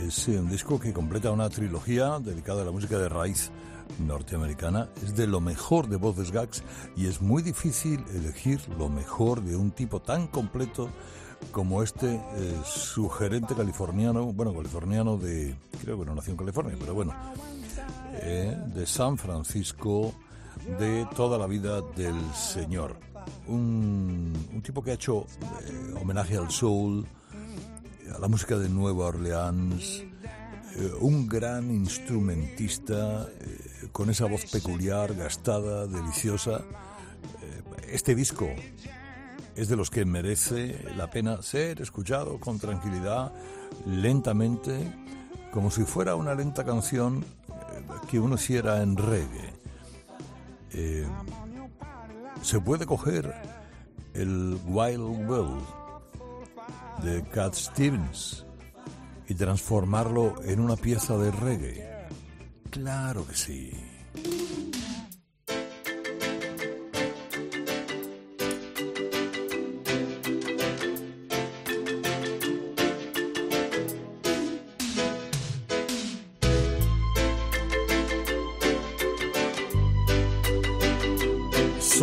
Es 0.07 0.29
eh, 0.29 0.39
un 0.39 0.51
disco 0.51 0.79
que 0.79 0.93
completa 0.93 1.31
una 1.31 1.49
trilogía 1.49 2.19
dedicada 2.19 2.61
a 2.61 2.67
la 2.67 2.71
música 2.71 2.99
de 2.99 3.09
raíz 3.09 3.51
norteamericana. 4.07 4.91
Es 5.03 5.17
de 5.17 5.27
lo 5.27 5.41
mejor 5.41 5.89
de 5.89 5.97
voces 5.97 6.31
gags 6.31 6.63
y 6.95 7.07
es 7.07 7.23
muy 7.23 7.43
difícil 7.43 8.05
elegir 8.15 8.61
lo 8.77 8.91
mejor 8.91 9.41
de 9.41 9.57
un 9.57 9.71
tipo 9.71 10.03
tan 10.03 10.27
completo 10.27 10.91
como 11.53 11.83
este 11.83 12.17
eh, 12.17 12.61
sugerente 12.67 13.55
californiano, 13.55 14.27
bueno, 14.27 14.53
californiano 14.55 15.17
de, 15.17 15.57
creo 15.81 15.99
que 15.99 16.05
no 16.05 16.15
nació 16.15 16.33
en 16.33 16.37
California, 16.37 16.77
pero 16.79 16.93
bueno, 16.93 17.15
eh, 18.13 18.55
de 18.67 18.87
San 18.87 19.17
Francisco, 19.17 20.13
de 20.67 21.07
toda 21.15 21.39
la 21.39 21.47
vida 21.47 21.81
del 21.97 22.17
señor. 22.35 22.97
Un, 23.47 24.33
un 24.53 24.63
tipo 24.63 24.83
que 24.83 24.93
ha 24.93 24.95
hecho 24.95 25.27
eh, 25.67 25.95
homenaje 26.01 26.37
al 26.37 26.51
soul, 26.51 27.07
a 28.15 28.19
la 28.19 28.29
música 28.29 28.59
de 28.59 28.69
Nueva 28.69 29.07
Orleans, 29.07 30.05
eh, 30.77 30.93
un 31.01 31.29
gran 31.29 31.71
instrumentista 31.71 33.29
eh, 33.29 33.89
con 33.93 34.11
esa 34.11 34.27
voz 34.27 34.47
peculiar, 34.47 35.15
gastada, 35.15 35.87
deliciosa. 35.87 36.63
Este 37.89 38.15
disco 38.15 38.49
es 39.55 39.69
de 39.69 39.77
los 39.77 39.91
que 39.91 40.05
merece 40.05 40.83
la 40.97 41.11
pena 41.11 41.43
ser 41.43 41.83
escuchado 41.83 42.41
con 42.41 42.59
tranquilidad, 42.59 43.33
lentamente, 43.87 44.91
como 45.53 45.71
si 45.71 45.85
fuera 45.85 46.17
una 46.17 46.35
lenta 46.35 46.65
canción 46.65 47.25
que 48.09 48.19
uno 48.19 48.37
hiciera 48.37 48.83
en 48.83 48.97
reggae. 48.97 49.52
Eh, 50.75 51.07
se 52.43 52.61
puede 52.61 52.87
coger 52.87 53.35
el 54.15 54.59
Wild 54.67 55.29
World 55.29 55.65
de 57.03 57.23
Cat 57.31 57.55
Stevens 57.55 58.47
y 59.29 59.35
transformarlo 59.35 60.43
en 60.45 60.61
una 60.61 60.77
pieza 60.77 61.17
de 61.17 61.31
reggae. 61.31 62.09
Claro 62.71 63.27
que 63.27 63.35
sí. 63.35 63.92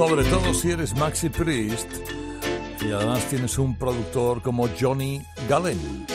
Sobre 0.10 0.24
todo 0.24 0.56
si 0.56 0.72
eres 0.72 0.96
Maxi 0.96 1.30
Priest 1.30 1.88
y 2.82 2.92
además 2.92 3.24
tienes 3.30 3.60
un 3.60 3.78
productor 3.78 4.42
como 4.42 4.68
Johnny 4.68 5.22
Gallen. 5.48 6.08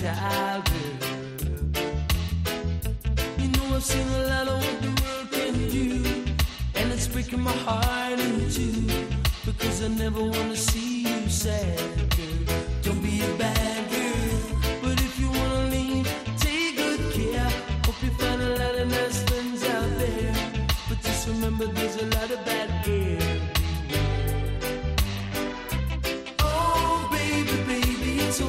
You 0.00 0.06
like 0.06 0.16
a 0.16 0.20
child, 0.20 0.64
girl. 0.64 0.94
You 3.38 3.48
know 3.48 3.76
I've 3.76 3.84
seen 3.84 4.08
a 4.08 4.26
lot 4.26 4.48
of 4.48 4.58
what 4.64 4.82
the 4.82 4.88
world 5.02 5.30
can 5.32 5.68
do, 5.68 6.04
and 6.74 6.92
it's 6.92 7.06
breaking 7.06 7.40
my 7.42 7.52
heart 7.52 8.18
in 8.20 8.50
two 8.50 8.86
because 9.44 9.82
I 9.82 9.88
never 9.88 10.22
wanna 10.22 10.56
see 10.56 11.02
you 11.02 11.28
sad, 11.28 11.78
girl. 12.16 12.56
Don't 12.82 13.02
be 13.02 13.22
a 13.22 13.34
bad 13.38 13.90
girl, 13.90 14.58
but 14.82 15.00
if 15.00 15.18
you 15.20 15.30
wanna 15.30 15.70
leave, 15.70 16.08
take 16.38 16.76
good 16.76 17.00
care. 17.12 17.50
Hope 17.84 18.02
you 18.02 18.10
find 18.18 18.42
a 18.42 18.50
lot 18.58 18.74
of 18.74 18.88
nice 18.88 19.22
friends 19.24 19.64
out 19.64 19.98
there, 19.98 20.34
but 20.88 21.00
just 21.02 21.28
remember 21.28 21.66
there's 21.66 21.96
a 21.96 22.06
lot 22.06 22.30
of 22.30 22.44
bad 22.44 22.68
girls. 22.84 23.24
Oh, 26.40 27.08
baby, 27.10 27.56
baby, 27.66 28.20
it's 28.24 28.40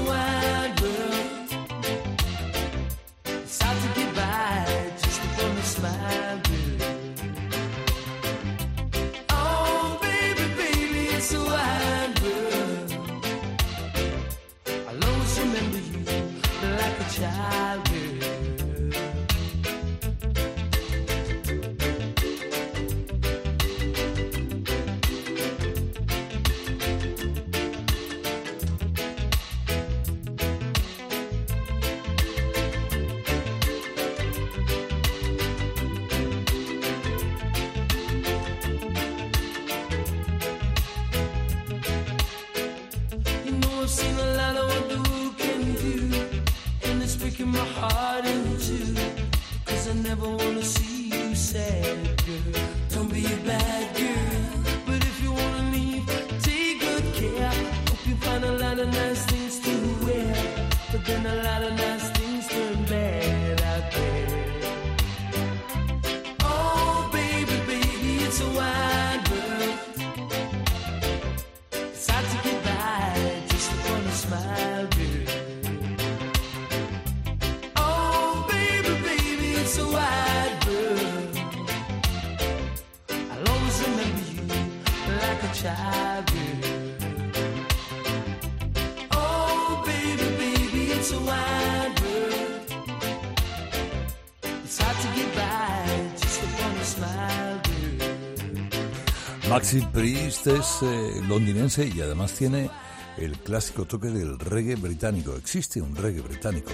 Maxi 99.57 99.81
Priest 99.91 100.45
es 100.45 100.83
eh, 100.83 101.19
londinense 101.27 101.87
y 101.87 101.99
además 101.99 102.31
tiene 102.33 102.69
el 103.17 103.39
clásico 103.39 103.85
toque 103.85 104.09
del 104.09 104.37
reggae 104.37 104.75
británico. 104.75 105.35
Existe 105.35 105.81
un 105.81 105.95
reggae 105.95 106.21
británico. 106.21 106.69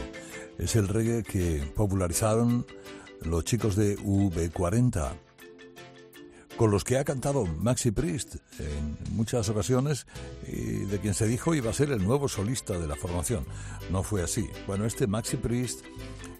Es 0.57 0.75
el 0.75 0.89
reggae 0.89 1.23
que 1.23 1.63
popularizaron 1.77 2.65
los 3.21 3.45
chicos 3.45 3.77
de 3.77 3.97
V40, 3.99 5.13
con 6.57 6.71
los 6.71 6.83
que 6.83 6.97
ha 6.97 7.05
cantado 7.05 7.45
Maxi 7.45 7.91
Priest 7.91 8.35
en 8.59 8.97
muchas 9.15 9.47
ocasiones 9.47 10.05
y 10.45 10.83
de 10.83 10.99
quien 10.99 11.13
se 11.13 11.25
dijo 11.25 11.55
iba 11.55 11.69
a 11.69 11.73
ser 11.73 11.89
el 11.89 12.03
nuevo 12.03 12.27
solista 12.27 12.77
de 12.77 12.87
la 12.87 12.97
formación. 12.97 13.45
No 13.91 14.03
fue 14.03 14.23
así. 14.23 14.45
Bueno, 14.67 14.83
este 14.83 15.07
Maxi 15.07 15.37
Priest, 15.37 15.85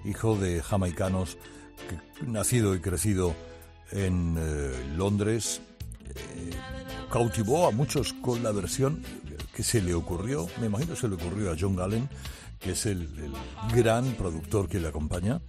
hijo 0.03 0.35
de 0.35 0.61
jamaicanos, 0.61 1.37
nacido 2.27 2.75
y 2.75 2.81
crecido 2.81 3.33
en 3.91 4.35
eh, 4.37 4.93
Londres, 4.97 5.61
cautivó 7.11 7.67
a 7.67 7.71
muchos 7.71 8.13
con 8.13 8.41
la 8.43 8.51
versión 8.51 9.03
que 9.55 9.63
se 9.63 9.81
le 9.81 9.93
ocurrió, 9.93 10.47
me 10.59 10.65
imagino 10.67 10.95
se 10.95 11.07
le 11.07 11.15
ocurrió 11.15 11.51
a 11.51 11.55
John 11.59 11.75
Gallen, 11.75 12.09
que 12.59 12.71
es 12.71 12.85
el, 12.85 13.07
gran 13.73 14.13
productor 14.13 14.67
que 14.67 14.79
le 14.79 14.87
acompaña, 14.87 15.41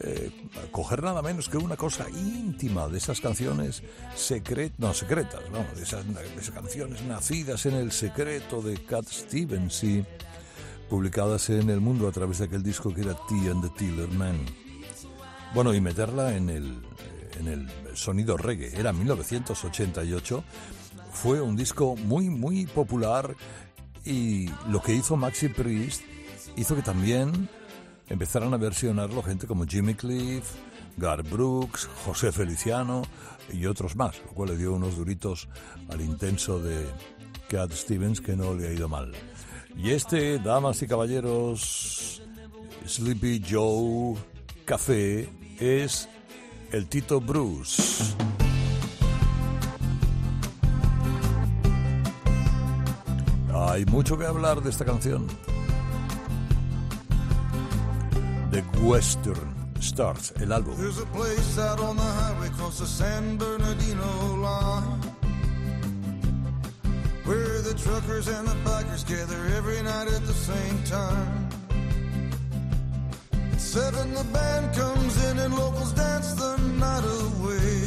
eh, 0.00 0.30
coger 0.70 1.02
nada 1.02 1.20
menos 1.20 1.48
que 1.48 1.58
una 1.58 1.76
cosa 1.76 2.08
íntima 2.08 2.88
de 2.88 2.98
esas 2.98 3.20
canciones 3.20 3.82
secretas, 4.16 4.78
no 4.78 4.94
secretas, 4.94 5.40
vamos, 5.52 5.76
de 5.76 5.82
esas, 5.82 6.04
canciones 6.54 7.02
nacidas 7.02 7.66
en 7.66 7.74
el 7.74 7.92
secreto 7.92 8.62
de 8.62 8.82
Cat 8.84 9.06
Stevens 9.06 9.84
y 9.84 10.04
publicadas 10.88 11.50
en 11.50 11.70
el 11.70 11.80
mundo 11.80 12.08
a 12.08 12.12
través 12.12 12.38
de 12.38 12.46
aquel 12.46 12.62
disco 12.62 12.94
que 12.94 13.02
era 13.02 13.14
T 13.14 13.34
and 13.50 13.62
the 13.62 13.70
Tiller 13.78 14.08
Man. 14.08 14.38
Bueno, 15.54 15.74
y 15.74 15.80
meterla 15.80 16.34
en 16.34 16.48
el, 16.48 16.80
en 17.38 17.48
el 17.48 17.68
sonido 17.94 18.36
reggae. 18.36 18.78
Era 18.78 18.92
1988. 18.92 20.44
Fue 21.12 21.40
un 21.40 21.56
disco 21.56 21.96
muy, 21.96 22.30
muy 22.30 22.66
popular 22.66 23.34
y 24.04 24.48
lo 24.68 24.82
que 24.82 24.94
hizo 24.94 25.16
Maxi 25.16 25.48
Priest 25.48 26.02
hizo 26.56 26.74
que 26.74 26.82
también 26.82 27.48
empezaran 28.08 28.52
a 28.52 28.56
versionarlo 28.56 29.22
gente 29.22 29.46
como 29.46 29.66
Jimmy 29.66 29.94
Cliff, 29.94 30.44
Gar 30.96 31.22
Brooks, 31.22 31.88
José 32.04 32.32
Feliciano 32.32 33.02
y 33.52 33.66
otros 33.66 33.96
más, 33.96 34.20
lo 34.26 34.32
cual 34.32 34.50
le 34.50 34.56
dio 34.56 34.74
unos 34.74 34.96
duritos 34.96 35.48
al 35.88 36.00
intenso 36.00 36.58
de 36.58 36.86
Cat 37.48 37.72
Stevens 37.72 38.20
que 38.20 38.36
no 38.36 38.54
le 38.54 38.68
ha 38.68 38.72
ido 38.72 38.88
mal. 38.88 39.12
Y 39.76 39.90
este, 39.90 40.38
damas 40.38 40.82
y 40.82 40.86
caballeros, 40.86 42.22
Sleepy 42.86 43.42
Joe 43.48 44.16
Café 44.64 45.28
es 45.58 46.08
el 46.72 46.88
Tito 46.88 47.20
Bruce. 47.20 48.14
Hay 53.54 53.84
mucho 53.86 54.18
que 54.18 54.24
hablar 54.24 54.62
de 54.62 54.70
esta 54.70 54.84
canción. 54.84 55.26
The 58.50 58.62
Western 58.80 59.54
Stars, 59.80 60.32
el 60.40 60.52
álbum. 60.52 60.76
There's 60.76 60.98
a 60.98 61.06
place 61.06 61.58
out 61.58 61.80
on 61.80 61.96
the 61.96 62.02
highway 62.02 62.48
close 62.56 62.78
to 62.78 62.86
San 62.86 63.36
Bernardino 63.36 64.36
line 64.36 65.00
where 67.24 67.60
the 67.62 67.74
truckers 67.74 68.28
and 68.28 68.48
the 68.48 68.56
bikers 68.64 69.06
gather 69.06 69.36
every 69.56 69.82
night 69.82 70.08
at 70.08 70.24
the 70.26 70.34
same 70.34 70.82
time. 70.84 71.51
Seven, 73.72 74.12
the 74.12 74.24
band 74.24 74.74
comes 74.74 75.24
in 75.30 75.38
and 75.38 75.54
locals 75.54 75.92
dance 75.94 76.34
the 76.34 76.58
night 76.76 77.04
away. 77.04 77.86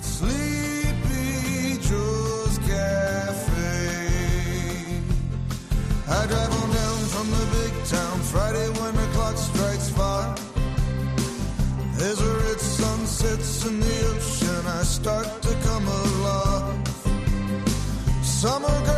Sleepy 0.00 1.76
Joe's 1.88 2.56
Cafe. 2.56 3.68
I 6.08 6.26
drive 6.26 6.52
on 6.62 6.70
down 6.80 6.98
from 7.12 7.30
the 7.36 7.44
big 7.58 7.72
town 7.84 8.18
Friday 8.32 8.68
when 8.80 8.94
the 8.96 9.06
clock 9.12 9.36
strikes 9.36 9.90
five. 9.90 10.38
As 12.00 12.16
the 12.16 12.32
red 12.46 12.60
sun 12.60 13.06
sets 13.06 13.66
in 13.66 13.78
the 13.78 14.06
ocean, 14.14 14.66
I 14.66 14.82
start 14.84 15.28
to 15.42 15.54
come 15.66 15.86
alive. 15.86 16.88
Summer 18.24 18.91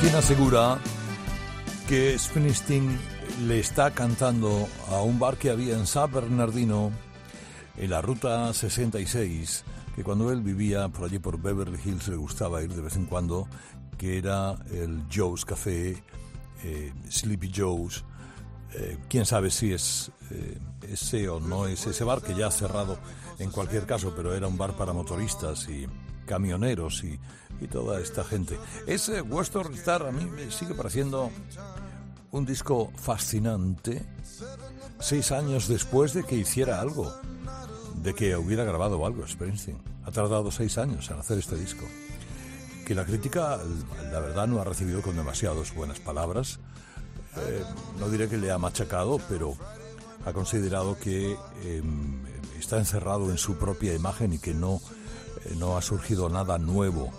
quien 0.00 0.14
asegura 0.14 0.78
que 1.86 2.18
Springsteen 2.18 2.98
le 3.46 3.60
está 3.60 3.90
cantando 3.90 4.66
a 4.88 5.02
un 5.02 5.18
bar 5.18 5.36
que 5.36 5.50
había 5.50 5.76
en 5.76 5.86
San 5.86 6.10
Bernardino, 6.10 6.90
en 7.76 7.90
la 7.90 8.00
ruta 8.00 8.52
66, 8.54 9.64
que 9.94 10.02
cuando 10.02 10.32
él 10.32 10.40
vivía 10.40 10.88
por 10.88 11.04
allí 11.04 11.18
por 11.18 11.38
Beverly 11.38 11.78
Hills 11.84 12.08
le 12.08 12.16
gustaba 12.16 12.62
ir 12.62 12.74
de 12.74 12.80
vez 12.80 12.96
en 12.96 13.04
cuando, 13.04 13.46
que 13.98 14.16
era 14.16 14.56
el 14.72 15.04
Joe's 15.14 15.44
Café, 15.44 16.02
eh, 16.64 16.92
Sleepy 17.10 17.52
Joe's. 17.54 18.04
Eh, 18.72 18.96
quién 19.08 19.26
sabe 19.26 19.50
si 19.50 19.72
es 19.72 20.10
eh, 20.30 20.58
ese 20.88 21.28
o 21.28 21.40
no 21.40 21.66
es 21.66 21.86
ese 21.86 22.04
bar 22.04 22.22
que 22.22 22.34
ya 22.34 22.46
ha 22.46 22.50
cerrado 22.50 22.98
en 23.38 23.50
cualquier 23.50 23.84
caso, 23.84 24.14
pero 24.16 24.34
era 24.34 24.46
un 24.46 24.56
bar 24.56 24.76
para 24.76 24.94
motoristas 24.94 25.68
y 25.68 25.86
camioneros 26.30 27.02
y, 27.02 27.18
y 27.60 27.66
toda 27.66 28.00
esta 28.00 28.22
gente. 28.22 28.56
Ese 28.86 29.20
Western 29.20 29.74
Star 29.74 30.06
a 30.06 30.12
mí 30.12 30.24
me 30.24 30.48
sigue 30.52 30.74
pareciendo 30.74 31.32
un 32.30 32.46
disco 32.46 32.92
fascinante 32.94 34.06
seis 35.00 35.32
años 35.32 35.66
después 35.66 36.14
de 36.14 36.22
que 36.22 36.36
hiciera 36.36 36.80
algo, 36.80 37.12
de 37.96 38.14
que 38.14 38.36
hubiera 38.36 38.62
grabado 38.62 39.04
algo 39.04 39.26
Springsteen. 39.26 39.78
Ha 40.04 40.12
tardado 40.12 40.52
seis 40.52 40.78
años 40.78 41.10
en 41.10 41.18
hacer 41.18 41.38
este 41.38 41.56
disco. 41.56 41.84
Que 42.86 42.94
la 42.94 43.04
crítica, 43.04 43.58
la 44.12 44.20
verdad, 44.20 44.46
no 44.46 44.60
ha 44.60 44.64
recibido 44.64 45.02
con 45.02 45.16
demasiadas 45.16 45.74
buenas 45.74 45.98
palabras. 45.98 46.60
Eh, 47.36 47.64
no 47.98 48.08
diré 48.08 48.28
que 48.28 48.38
le 48.38 48.52
ha 48.52 48.58
machacado, 48.58 49.20
pero 49.28 49.56
ha 50.24 50.32
considerado 50.32 50.96
que 50.98 51.36
eh, 51.64 51.82
está 52.58 52.78
encerrado 52.78 53.30
en 53.30 53.38
su 53.38 53.56
propia 53.56 53.94
imagen 53.94 54.32
y 54.34 54.38
que 54.38 54.54
no, 54.54 54.80
no 55.56 55.76
ha 55.76 55.82
surgido 55.82 56.28
nada 56.28 56.58
nuevo 56.58 57.10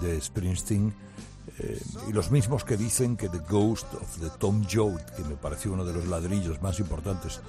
de 0.00 0.20
Springsteen. 0.20 0.94
Eh, 1.58 1.80
y 2.08 2.12
los 2.12 2.30
mismos 2.30 2.64
que 2.64 2.76
dicen 2.76 3.16
que 3.16 3.28
The 3.28 3.40
Ghost 3.48 3.86
of 3.94 4.18
the 4.20 4.30
Tom 4.38 4.64
Joad, 4.70 5.00
que 5.16 5.24
me 5.24 5.36
pareció 5.36 5.72
uno 5.72 5.84
de 5.84 5.94
los 5.94 6.06
ladrillos 6.06 6.60
más 6.60 6.78
importantes 6.80 7.40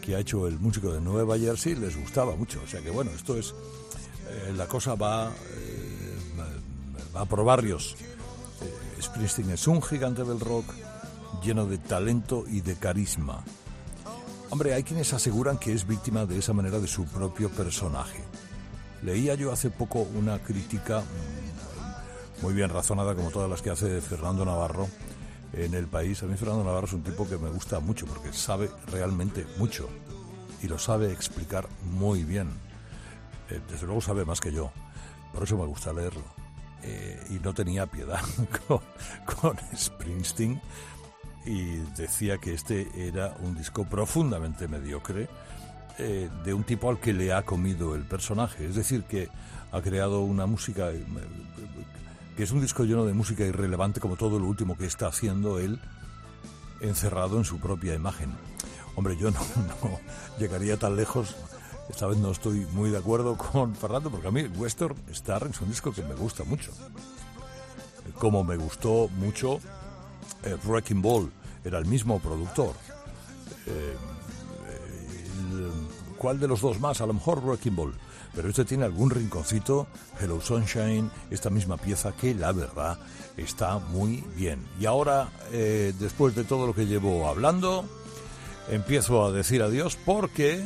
que 0.00 0.14
ha 0.14 0.20
hecho 0.20 0.46
el 0.46 0.58
músico 0.58 0.92
de 0.92 1.00
Nueva 1.00 1.38
Jersey, 1.38 1.74
les 1.74 1.98
gustaba 1.98 2.36
mucho. 2.36 2.60
O 2.64 2.68
sea 2.68 2.80
que 2.80 2.90
bueno, 2.90 3.10
esto 3.10 3.36
es. 3.36 3.54
eh, 4.28 4.52
la 4.56 4.66
cosa 4.66 4.94
va, 4.94 5.30
eh, 5.30 6.16
va 7.14 7.24
por 7.24 7.44
barrios. 7.44 7.96
Eh, 8.60 9.02
Springsteen 9.02 9.50
es 9.50 9.66
un 9.66 9.82
gigante 9.82 10.24
del 10.24 10.40
rock 10.40 10.72
lleno 11.42 11.66
de 11.66 11.78
talento 11.78 12.44
y 12.48 12.60
de 12.60 12.76
carisma. 12.76 13.42
Hombre, 14.50 14.74
hay 14.74 14.82
quienes 14.82 15.12
aseguran 15.12 15.58
que 15.58 15.72
es 15.72 15.86
víctima 15.86 16.26
de 16.26 16.38
esa 16.38 16.52
manera 16.52 16.78
de 16.78 16.86
su 16.86 17.04
propio 17.04 17.50
personaje. 17.50 18.22
Leía 19.02 19.34
yo 19.34 19.52
hace 19.52 19.70
poco 19.70 20.00
una 20.00 20.38
crítica 20.40 21.00
mm, 21.00 22.42
muy 22.42 22.54
bien 22.54 22.70
razonada, 22.70 23.14
como 23.14 23.30
todas 23.30 23.48
las 23.48 23.62
que 23.62 23.70
hace 23.70 24.00
Fernando 24.00 24.44
Navarro 24.44 24.88
en 25.52 25.74
el 25.74 25.86
país. 25.86 26.22
A 26.22 26.26
mí 26.26 26.36
Fernando 26.36 26.64
Navarro 26.64 26.86
es 26.86 26.92
un 26.92 27.02
tipo 27.02 27.28
que 27.28 27.38
me 27.38 27.48
gusta 27.48 27.80
mucho 27.80 28.06
porque 28.06 28.32
sabe 28.32 28.70
realmente 28.86 29.46
mucho 29.58 29.88
y 30.62 30.68
lo 30.68 30.78
sabe 30.78 31.12
explicar 31.12 31.68
muy 31.82 32.24
bien. 32.24 32.48
Eh, 33.50 33.60
desde 33.70 33.86
luego 33.86 34.00
sabe 34.00 34.24
más 34.24 34.40
que 34.40 34.52
yo, 34.52 34.70
por 35.32 35.44
eso 35.44 35.56
me 35.56 35.66
gusta 35.66 35.92
leerlo. 35.92 36.24
Eh, 36.82 37.20
y 37.30 37.34
no 37.40 37.54
tenía 37.54 37.86
piedad 37.86 38.20
con, 38.66 38.80
con 39.24 39.56
Springsteen 39.76 40.60
y 41.44 41.78
decía 41.96 42.38
que 42.38 42.54
este 42.54 42.88
era 42.94 43.36
un 43.40 43.56
disco 43.56 43.84
profundamente 43.84 44.68
mediocre 44.68 45.28
eh, 45.98 46.28
de 46.44 46.54
un 46.54 46.64
tipo 46.64 46.90
al 46.90 47.00
que 47.00 47.12
le 47.12 47.32
ha 47.32 47.42
comido 47.42 47.94
el 47.94 48.02
personaje. 48.02 48.66
Es 48.66 48.76
decir, 48.76 49.04
que 49.04 49.28
ha 49.72 49.80
creado 49.80 50.20
una 50.20 50.46
música 50.46 50.90
eh, 50.90 51.04
que 52.36 52.44
es 52.44 52.52
un 52.52 52.60
disco 52.60 52.84
lleno 52.84 53.04
de 53.04 53.14
música 53.14 53.44
irrelevante 53.44 53.98
como 53.98 54.14
todo 54.16 54.38
lo 54.38 54.46
último 54.46 54.76
que 54.78 54.86
está 54.86 55.08
haciendo 55.08 55.58
él 55.58 55.80
encerrado 56.80 57.38
en 57.38 57.44
su 57.44 57.58
propia 57.58 57.94
imagen. 57.94 58.32
Hombre, 58.94 59.16
yo 59.16 59.30
no, 59.30 59.40
llegaría 60.38 60.76
tan 60.76 60.96
lejos. 60.96 61.34
Esta 61.88 62.06
vez 62.06 62.18
no 62.18 62.30
estoy 62.30 62.66
muy 62.72 62.90
de 62.90 62.98
acuerdo 62.98 63.36
con 63.36 63.74
Fernando 63.74 64.10
porque 64.10 64.28
a 64.28 64.30
mí 64.30 64.42
Western 64.56 64.94
Star 65.10 65.48
es 65.50 65.60
un 65.60 65.68
disco 65.68 65.92
que 65.92 66.02
me 66.02 66.14
gusta 66.14 66.44
mucho. 66.44 66.70
Como 68.18 68.44
me 68.44 68.56
gustó 68.56 69.08
mucho 69.16 69.58
eh, 70.44 70.56
Wrecking 70.64 71.02
Ball, 71.02 71.32
era 71.64 71.78
el 71.78 71.86
mismo 71.86 72.20
productor. 72.20 72.74
Eh, 73.66 73.96
¿Cuál 76.18 76.40
de 76.40 76.48
los 76.48 76.60
dos 76.60 76.80
más? 76.80 77.00
A 77.00 77.06
lo 77.06 77.14
mejor 77.14 77.40
Wrecking 77.44 77.76
Ball. 77.76 77.94
Pero 78.34 78.48
este 78.48 78.64
tiene 78.64 78.84
algún 78.84 79.10
rinconcito, 79.10 79.86
Hello 80.20 80.40
Sunshine, 80.40 81.10
esta 81.30 81.48
misma 81.48 81.76
pieza 81.76 82.12
que 82.12 82.34
la 82.34 82.52
verdad 82.52 82.98
está 83.36 83.78
muy 83.78 84.24
bien. 84.36 84.66
Y 84.78 84.86
ahora, 84.86 85.30
eh, 85.52 85.94
después 85.98 86.34
de 86.34 86.44
todo 86.44 86.66
lo 86.66 86.74
que 86.74 86.86
llevo 86.86 87.28
hablando, 87.28 87.84
empiezo 88.68 89.24
a 89.24 89.32
decir 89.32 89.62
adiós 89.62 89.96
porque, 90.04 90.64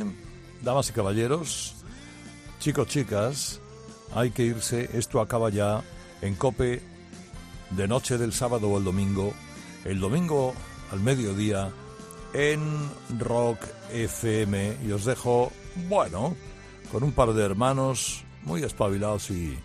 damas 0.63 0.89
y 0.89 0.93
caballeros, 0.93 1.75
chicos, 2.59 2.89
chicas, 2.89 3.61
hay 4.15 4.31
que 4.31 4.45
irse. 4.45 4.91
Esto 4.95 5.21
acaba 5.21 5.51
ya 5.51 5.83
en 6.21 6.35
Cope 6.35 6.83
de 7.71 7.89
noche 7.89 8.19
del 8.19 8.33
sábado 8.33 8.69
o 8.69 8.79
el 8.79 8.85
domingo. 8.85 9.33
El 9.85 10.01
domingo 10.01 10.55
al 10.91 11.01
mediodía 11.01 11.71
en 12.35 12.61
Rock 13.19 13.59
FM. 13.93 14.77
Y 14.87 14.93
os 14.93 15.05
dejo, 15.05 15.53
bueno, 15.89 16.37
con 16.91 17.03
un 17.03 17.13
par 17.13 17.33
de 17.33 17.45
hermanos 17.45 18.25
muy 18.43 18.63
espabilados 18.63 19.31
y 19.31 19.59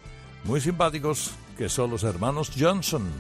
muy 0.44 0.62
simpáticos 0.62 1.32
que 1.58 1.70
son 1.70 1.90
los 1.90 2.04
hermanos 2.04 2.52
Johnson. 2.58 3.12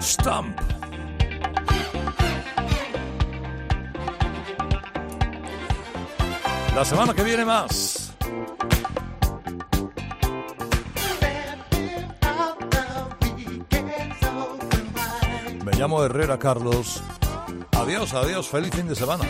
Stump. 0.00 0.60
La 6.74 6.84
semana 6.84 7.14
que 7.14 7.22
viene 7.22 7.44
más. 7.44 8.05
Llamo 15.76 16.02
Herrera 16.02 16.38
Carlos. 16.38 17.02
Adiós, 17.72 18.14
adiós, 18.14 18.48
feliz 18.48 18.70
fin 18.74 18.88
de 18.88 18.94
semana. 18.94 19.24